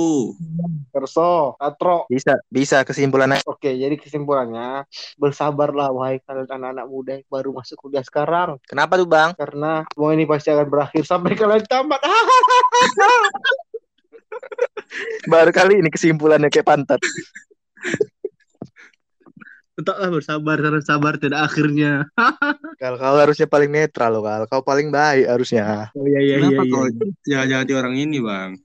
Kerso, 0.92 1.56
katro. 1.56 2.04
Bisa, 2.12 2.36
bisa 2.52 2.84
kesimpulannya. 2.84 3.40
Oke, 3.48 3.72
jadi 3.80 3.96
kesimpulannya, 3.96 4.84
bersabarlah 5.16 5.96
wahai 5.96 6.20
kalian 6.28 6.52
anak-anak 6.52 6.86
muda 6.92 7.12
yang 7.16 7.28
baru 7.32 7.56
masuk 7.56 7.80
kuliah 7.80 8.04
sekarang. 8.04 8.60
Kenapa 8.68 9.00
tuh 9.00 9.08
bang? 9.08 9.32
Karena 9.40 9.88
semua 9.88 10.12
ini 10.12 10.28
pasti 10.28 10.52
akan 10.52 10.68
berakhir 10.68 11.04
sampai 11.08 11.32
kalian 11.40 11.64
tamat. 11.64 12.04
Baru 15.32 15.52
kali 15.52 15.80
ini 15.82 15.90
kesimpulannya 15.92 16.52
kayak 16.52 16.68
pantat. 16.68 17.02
Tetaplah 19.78 20.10
bersabar 20.10 20.58
karena 20.58 20.82
sabar 20.82 21.22
tidak 21.22 21.54
akhirnya. 21.54 22.10
Kalau 22.82 22.98
kau 22.98 23.18
harusnya 23.22 23.46
paling 23.46 23.70
netral 23.70 24.10
loh, 24.10 24.26
Kal. 24.26 24.50
Kau 24.50 24.66
paling 24.66 24.90
baik 24.90 25.30
harusnya. 25.30 25.94
Oh 25.94 26.10
iya 26.10 26.18
iya 26.18 26.36
iya. 26.42 26.50
Kenapa 26.50 26.64
iya. 26.66 26.74
kau 26.74 26.86
jangan 27.30 27.48
jadi 27.62 27.74
orang 27.78 27.94
ini 27.94 28.18
Bang? 28.18 28.58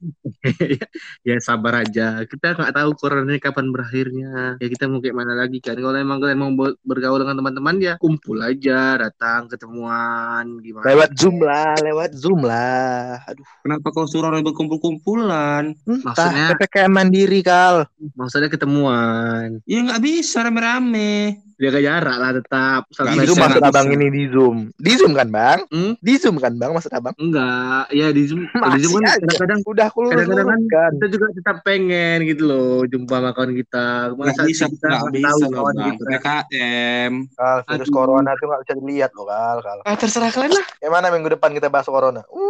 ya 1.27 1.35
sabar 1.39 1.87
aja. 1.87 2.23
Kita 2.27 2.53
nggak 2.53 2.73
tahu 2.75 2.89
corona 2.99 3.23
ini 3.31 3.39
kapan 3.39 3.71
berakhirnya. 3.71 4.59
Ya 4.59 4.67
kita 4.67 4.91
mau 4.91 4.99
kayak 4.99 5.15
mana 5.15 5.33
lagi 5.33 5.63
kan. 5.63 5.79
Kalau 5.79 5.95
emang 5.95 6.19
kalian 6.19 6.39
mau 6.39 6.51
ber- 6.51 6.77
bergaul 6.83 7.23
dengan 7.23 7.39
teman-teman 7.39 7.75
ya 7.79 7.93
kumpul 7.97 8.43
aja, 8.43 8.99
datang 8.99 9.47
ketemuan 9.47 10.59
gimana. 10.59 10.83
Lewat 10.83 11.09
Zoom 11.15 11.37
lah, 11.39 11.73
lewat 11.79 12.11
Zoom 12.13 12.41
lah. 12.43 13.23
Aduh, 13.25 13.47
Kenapa 13.63 13.87
kau 13.89 14.05
suruh 14.05 14.29
orang 14.29 14.43
berkumpul-kumpulan? 14.43 15.73
entah. 15.87 16.03
Maksudnya- 16.11 16.49
PPKM 16.55 16.91
mandiri, 16.91 17.39
Kal. 17.41 17.87
Maksudnya 18.13 18.49
ketemuan. 18.51 19.63
Ya 19.63 19.79
nggak 19.79 20.01
bisa 20.03 20.43
rame-rame. 20.43 21.39
Jaga 21.61 21.79
jarak 21.79 22.17
lah 22.17 22.31
tetap. 22.33 22.81
Di 22.89 23.17
bisa, 23.23 23.37
maksud 23.37 23.63
abang 23.63 23.87
bisa. 23.89 23.95
ini 23.95 24.07
di 24.09 24.23
Zoom. 24.29 24.57
Di 24.75 24.91
Zoom 24.97 25.13
kan, 25.13 25.29
Bang? 25.29 25.59
Hmm? 25.69 25.93
Di 26.01 26.13
Zoom 26.17 26.41
kan, 26.41 26.53
Bang? 26.57 26.73
Maksud 26.73 26.91
abang? 26.93 27.13
Enggak, 27.21 27.89
ya 27.93 28.09
di 28.09 28.23
Zoom, 28.25 28.49
di 28.49 28.57
Masih 28.57 28.79
Zoom 28.83 28.93
kan 28.99 29.17
kadang-kadang 29.21 29.59
Udah 29.63 29.87
kadang-kadang 29.93 30.47
kan 30.49 30.61
kan. 30.67 30.91
kita 30.97 31.07
juga 31.13 31.25
tetap 31.33 31.57
pengen 31.63 32.17
gitu 32.27 32.43
loh 32.45 32.77
jumpa 32.89 33.15
sama 33.21 33.29
kawan 33.31 33.53
kita. 33.53 33.85
Masa 34.17 34.41
bisa, 34.43 34.65
kita 34.67 34.85
nggak 34.89 35.01
nggak 35.01 35.13
bisa 35.13 35.27
tahu 35.29 35.39
loh 35.39 35.51
kawan 35.53 35.75
Bang. 35.77 35.87
kita. 35.93 36.03
PKM. 36.09 37.11
Kal, 37.37 37.57
virus 37.69 37.89
Aduh. 37.89 37.95
corona 37.95 38.31
tuh 38.35 38.45
nggak 38.49 38.61
bisa 38.65 38.73
dilihat 38.81 39.11
loh, 39.15 39.25
Kal. 39.29 39.57
Kal. 39.61 39.79
Ah, 39.85 39.95
terserah 39.95 40.31
kalian 40.33 40.51
lah. 40.57 40.65
Gimana 40.81 41.05
minggu 41.13 41.29
depan 41.31 41.49
kita 41.55 41.67
bahas 41.71 41.87
corona? 41.87 42.21
Uh, 42.27 42.42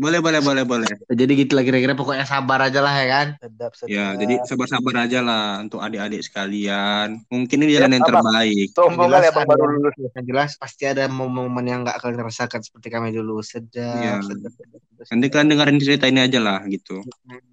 Boleh, 0.00 0.24
boleh, 0.24 0.40
boleh, 0.40 0.64
boleh. 0.64 0.88
Jadi 1.12 1.32
gitu 1.44 1.52
lah 1.52 1.60
kira-kira 1.60 1.92
pokoknya 1.92 2.24
sabar 2.24 2.56
aja 2.64 2.80
lah 2.80 2.94
ya 2.96 3.06
kan. 3.06 3.26
sedap, 3.36 3.72
sedap. 3.76 3.92
Ya, 3.92 4.16
jadi 4.16 4.40
sabar-sabar 4.48 4.94
aja 5.04 5.20
lah 5.20 5.60
untuk 5.60 5.84
adik-adik 5.84 6.24
sekalian. 6.24 7.20
Mungkin 7.28 7.56
ini 7.60 7.76
jalan 7.76 7.92
Ya, 7.92 7.96
yang 8.00 8.04
apa? 8.08 8.12
terbaik. 8.16 8.66
Sombong 8.72 9.08
Jelas 9.12 9.20
kali 9.20 9.28
abang 9.28 9.44
ada. 9.44 9.50
baru 9.52 9.64
lulus. 9.76 9.94
Yang 10.00 10.24
jelas 10.24 10.50
pasti 10.56 10.82
ada 10.88 11.04
momen-momen 11.04 11.64
yang 11.68 11.80
nggak 11.84 12.00
kalian 12.00 12.24
rasakan 12.24 12.64
seperti 12.64 12.88
kami 12.88 13.12
dulu. 13.12 13.44
Sedap, 13.44 14.00
Iya. 14.00 14.14
sedap, 14.24 14.52
sedap, 14.56 14.80
sedap. 14.80 15.04
Nanti 15.12 15.26
kalian 15.28 15.48
dengerin 15.52 15.78
cerita 15.84 16.04
ini 16.08 16.20
aja 16.24 16.38
lah 16.40 16.58
gitu. 16.64 17.04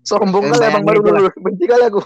Sombong 0.08 0.48
kali 0.48 0.64
abang 0.64 0.82
bayangin 0.82 1.04
baru 1.04 1.20
lulus. 1.20 1.36
Benci 1.36 1.66
kali 1.66 1.84
aku. 1.86 2.00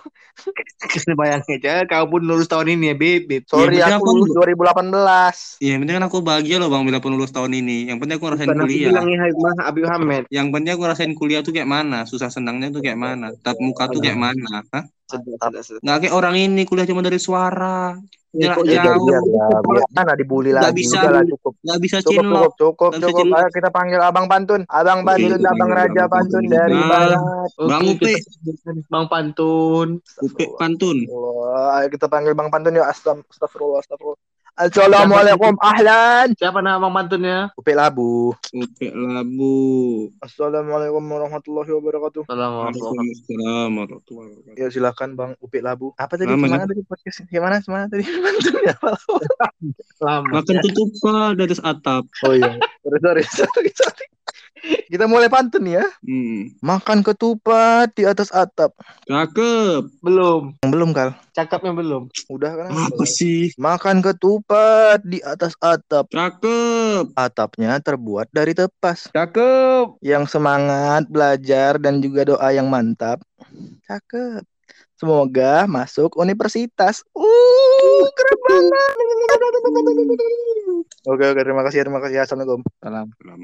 Kita 0.89 1.13
bayangin 1.13 1.55
aja, 1.55 1.73
kau 1.85 2.05
pun 2.07 2.21
lulus 2.21 2.47
tahun 2.47 2.73
ini 2.73 2.89
ya, 2.89 2.95
Beb. 2.95 3.45
Sorry, 3.45 3.77
Iya, 3.77 3.93
aku 3.93 4.01
aku- 4.01 4.09
lulus 4.17 4.29
2018. 4.33 5.35
Iya, 5.59 5.77
penting 5.77 5.95
kan 5.95 6.05
aku 6.05 6.17
bahagia 6.19 6.57
loh 6.57 6.67
bang 6.67 6.81
bila 6.81 6.97
pun 6.97 7.13
lulus 7.13 7.29
tahun 7.29 7.51
ini. 7.53 7.85
Yang 7.87 7.97
penting 7.99 8.15
aku 8.17 8.25
ngerasain 8.25 8.49
Bukan 8.49 8.61
kuliah. 8.63 8.89
bilangnya 8.89 9.17
Hikmah 9.23 9.53
Habib 9.61 9.85
Hamid. 9.85 10.23
Yang 10.29 10.47
penting 10.49 10.71
aku 10.71 10.81
ngerasain 10.81 11.13
kuliah 11.13 11.41
tuh 11.41 11.51
kayak 11.51 11.69
mana, 11.69 11.99
susah 12.03 12.27
senangnya 12.27 12.67
tuh 12.69 12.81
kayak 12.81 12.97
mana, 12.97 13.29
tatap 13.35 13.57
muka 13.59 13.85
tuh 13.87 14.01
kayak 14.01 14.17
mana. 14.17 14.65
Hah? 14.67 14.83
Nggak 15.79 15.97
kayak 15.99 16.13
orang 16.13 16.35
ini 16.35 16.63
kuliah 16.63 16.87
cuma 16.87 16.99
dari 16.99 17.19
suara. 17.19 17.93
Ya, 18.31 18.55
Jarak 18.55 18.63
jadi 18.63 18.79
jauh. 18.95 19.03
Biar 19.03 19.19
lah, 19.27 19.59
biar 19.59 19.87
mana 19.91 20.11
dibully 20.15 20.55
lagi. 20.55 20.71
bisa. 20.79 21.03
Udah 21.03 21.11
lah, 21.11 21.23
cukup. 21.27 21.51
Nggak 21.59 21.79
bisa 21.83 21.97
Cukup, 21.99 22.13
cinlok. 22.15 22.31
cukup, 22.31 22.51
cukup, 22.55 22.91
bisa 22.95 23.07
cukup. 23.11 23.25
Ayo 23.35 23.47
kita 23.51 23.69
panggil 23.69 23.99
Abang 23.99 24.25
Pantun. 24.25 24.61
Abang 24.71 25.03
Pantun, 25.03 25.35
kita 25.35 25.51
Abang 25.51 25.59
panggil 25.59 25.75
Raja 25.83 25.99
Abang 25.99 26.11
Pantun 26.15 26.43
dari 26.47 26.71
Nah. 26.73 26.87
Barat. 26.87 27.19
Bang 27.59 27.83
Upi. 27.97 28.13
Bang 28.87 29.07
Pantun. 29.11 29.99
Upi 30.23 30.43
pantun. 30.55 30.97
Wah, 31.07 31.81
ayo 31.81 31.87
kita 31.91 32.07
panggil 32.07 32.35
Bang 32.35 32.47
Pantun 32.47 32.77
yuk. 32.77 32.87
Astagfirullah, 32.87 33.83
astagfirullah. 33.83 34.19
Assalamualaikum, 34.51 35.55
ahlan. 35.63 36.35
Siapa 36.35 36.59
nama 36.59 36.75
Bang 36.83 36.91
Pantunnya? 36.91 37.55
Upi 37.55 37.71
Labu. 37.71 38.35
Upi 38.51 38.91
labu. 38.91 39.55
Assalamualaikum 40.19 40.99
warahmatullahi 40.99 41.71
wabarakatuh. 41.71 42.27
Assalamualaikum. 42.27 42.91
Waalaikumsalam 42.91 43.69
warahmatullahi 43.79 44.27
wabarakatuh. 44.35 44.59
Ya 44.59 44.67
silakan 44.67 45.09
Bang 45.15 45.31
Upi 45.39 45.63
Labu. 45.63 45.95
Apa 45.95 46.19
tadi? 46.19 46.27
Namanya? 46.27 46.67
Gimana 46.67 46.67
tadi 46.67 46.83
podcast? 46.83 47.17
Gimana? 47.31 47.55
Gimana 47.63 47.85
tadi? 47.87 48.03
Pantunnya 48.03 48.73
apa? 48.83 48.91
Selamat. 49.95 50.31
Makan 50.35 50.55
di 51.39 51.43
atas 51.47 51.61
atap. 51.63 52.03
Oh 52.27 52.33
iya. 52.35 52.59
Sorry, 52.83 52.99
sorry, 52.99 53.23
sorry, 53.39 53.71
sorry. 53.71 54.05
Kita 54.61 55.09
mulai 55.09 55.31
pantun 55.31 55.65
ya. 55.65 55.81
Hmm. 56.05 56.53
Makan 56.61 57.01
ketupat 57.01 57.95
di 57.97 58.03
atas 58.05 58.29
atap. 58.29 58.75
Cakep. 59.09 59.89
Belum. 60.03 60.53
Belum 60.61 60.93
kal. 60.93 61.17
Cakapnya 61.33 61.73
belum. 61.73 62.11
Udah 62.29 62.51
kan? 62.53 62.69
Apa 62.69 63.03
sih? 63.07 63.55
Makan 63.57 64.03
ketupat 64.05 65.01
di 65.01 65.23
atas 65.25 65.57
atap. 65.63 66.11
Cakep. 66.11 67.15
Atapnya 67.17 67.79
terbuat 67.81 68.29
dari 68.29 68.53
tepas. 68.53 69.09
Cakep. 69.09 69.97
Yang 70.05 70.37
semangat 70.37 71.09
belajar 71.09 71.81
dan 71.81 72.03
juga 72.03 72.27
doa 72.27 72.51
yang 72.53 72.69
mantap. 72.69 73.23
Cakep. 73.89 74.45
Semoga 75.01 75.65
masuk 75.65 76.13
universitas. 76.21 77.01
Uh, 77.17 78.05
keren 78.13 78.39
banget. 78.45 78.93
Oke, 81.01 81.25
oke, 81.33 81.41
terima 81.41 81.65
kasih, 81.65 81.81
terima 81.81 81.97
kasih. 81.97 82.21
Assalamualaikum. 82.21 82.61
Salam. 82.77 83.09
Salam. 83.17 83.41